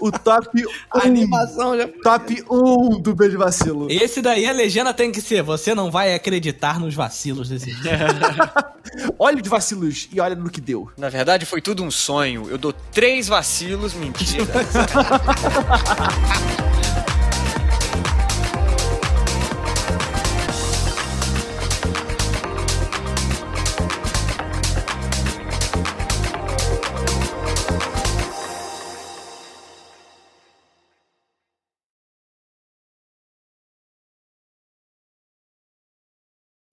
o 0.00 0.10
top 0.10 0.62
1. 0.94 1.00
Animação 1.00 1.76
já... 1.76 1.88
Top 2.02 2.44
1 2.50 3.00
do 3.00 3.14
V 3.14 3.28
de 3.30 3.36
Vacilo. 3.36 3.90
Esse 3.90 4.20
daí 4.20 4.46
a 4.46 4.52
legenda 4.52 4.92
tem 4.92 5.10
que 5.10 5.22
ser, 5.22 5.42
você 5.42 5.74
não 5.74 5.90
vai 5.90 6.14
acreditar 6.14 6.78
nos 6.78 6.94
vacilos 6.94 7.48
desse 7.48 7.74
Olha 9.18 9.40
de 9.40 9.48
vacilos 9.48 10.08
e 10.12 10.20
olha 10.20 10.34
no 10.34 10.50
que 10.50 10.60
deu. 10.60 10.90
Na 10.98 11.08
verdade, 11.08 11.46
foi 11.46 11.62
tudo 11.62 11.82
um 11.82 11.90
sonho. 11.90 12.46
Eu 12.50 12.58
dou 12.58 12.72
três 12.72 13.26
vacilos, 13.26 13.94
mentira. 13.94 14.44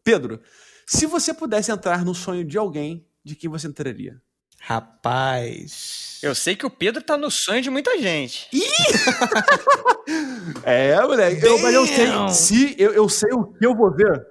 Pedro, 0.10 0.42
se 0.88 1.06
você 1.06 1.32
pudesse 1.32 1.72
entrar 1.72 2.04
no 2.04 2.16
sonho 2.16 2.44
de 2.44 2.58
alguém, 2.58 3.06
de 3.24 3.36
quem 3.36 3.48
você 3.48 3.68
entraria? 3.68 4.20
Rapaz. 4.60 6.18
Eu 6.24 6.34
sei 6.34 6.56
que 6.56 6.66
o 6.66 6.70
Pedro 6.70 7.04
tá 7.04 7.16
no 7.16 7.30
sonho 7.30 7.62
de 7.62 7.70
muita 7.70 7.96
gente. 8.02 8.50
é, 10.66 11.00
moleque. 11.00 11.46
Eu, 11.46 11.60
mas 11.60 11.76
eu 11.76 11.86
sei. 11.86 12.08
Se 12.32 12.76
eu, 12.80 12.92
eu 12.92 13.08
sei 13.08 13.32
o 13.34 13.54
que 13.54 13.64
eu 13.64 13.76
vou 13.76 13.96
ver. 13.96 14.26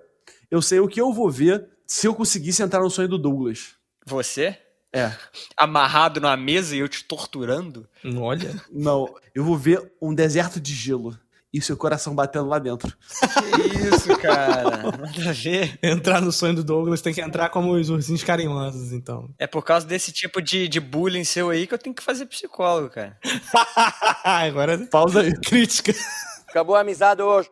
Eu 0.51 0.61
sei 0.61 0.81
o 0.81 0.89
que 0.89 1.01
eu 1.01 1.13
vou 1.13 1.31
ver 1.31 1.65
se 1.87 2.09
eu 2.09 2.15
conseguisse 2.15 2.61
entrar 2.61 2.81
no 2.81 2.91
sonho 2.91 3.09
do 3.09 3.17
Douglas. 3.17 3.77
Você? 4.05 4.59
É. 4.93 5.13
Amarrado 5.57 6.21
numa 6.21 6.37
mesa 6.37 6.75
e 6.75 6.81
eu 6.81 6.89
te 6.89 7.05
torturando? 7.05 7.89
Olha. 8.17 8.61
Não, 8.73 9.15
eu 9.33 9.45
vou 9.45 9.57
ver 9.57 9.93
um 10.03 10.13
deserto 10.13 10.61
de 10.61 10.75
gelo 10.75 11.17
e 11.53 11.61
seu 11.61 11.77
coração 11.77 12.15
batendo 12.15 12.47
lá 12.47 12.59
dentro. 12.59 12.95
Que 13.55 13.95
isso, 13.95 14.17
cara? 14.19 14.83
Nada 14.83 15.31
a 15.31 15.33
ver. 15.33 15.79
Entrar 15.83 16.21
no 16.21 16.31
sonho 16.31 16.55
do 16.55 16.65
Douglas 16.65 17.01
tem 17.01 17.15
que 17.15 17.21
entrar 17.21 17.49
como 17.49 17.73
os 17.73 17.89
ursinhos 17.89 18.23
carinhosos, 18.23 18.93
então. 18.93 19.31
É 19.39 19.47
por 19.47 19.65
causa 19.65 19.87
desse 19.87 20.13
tipo 20.13 20.43
de, 20.43 20.69
de 20.69 20.81
bullying 20.81 21.25
seu 21.25 21.51
aí 21.51 21.67
que 21.67 21.75
eu 21.75 21.79
tenho 21.79 21.95
que 21.95 22.03
fazer 22.03 22.27
psicólogo, 22.27 22.91
cara. 22.91 23.19
Agora. 24.23 24.79
Pausa 24.91 25.23
aí. 25.23 25.33
Crítica. 25.41 25.95
Acabou 26.49 26.77
a 26.77 26.81
amizade 26.81 27.23
hoje. 27.23 27.49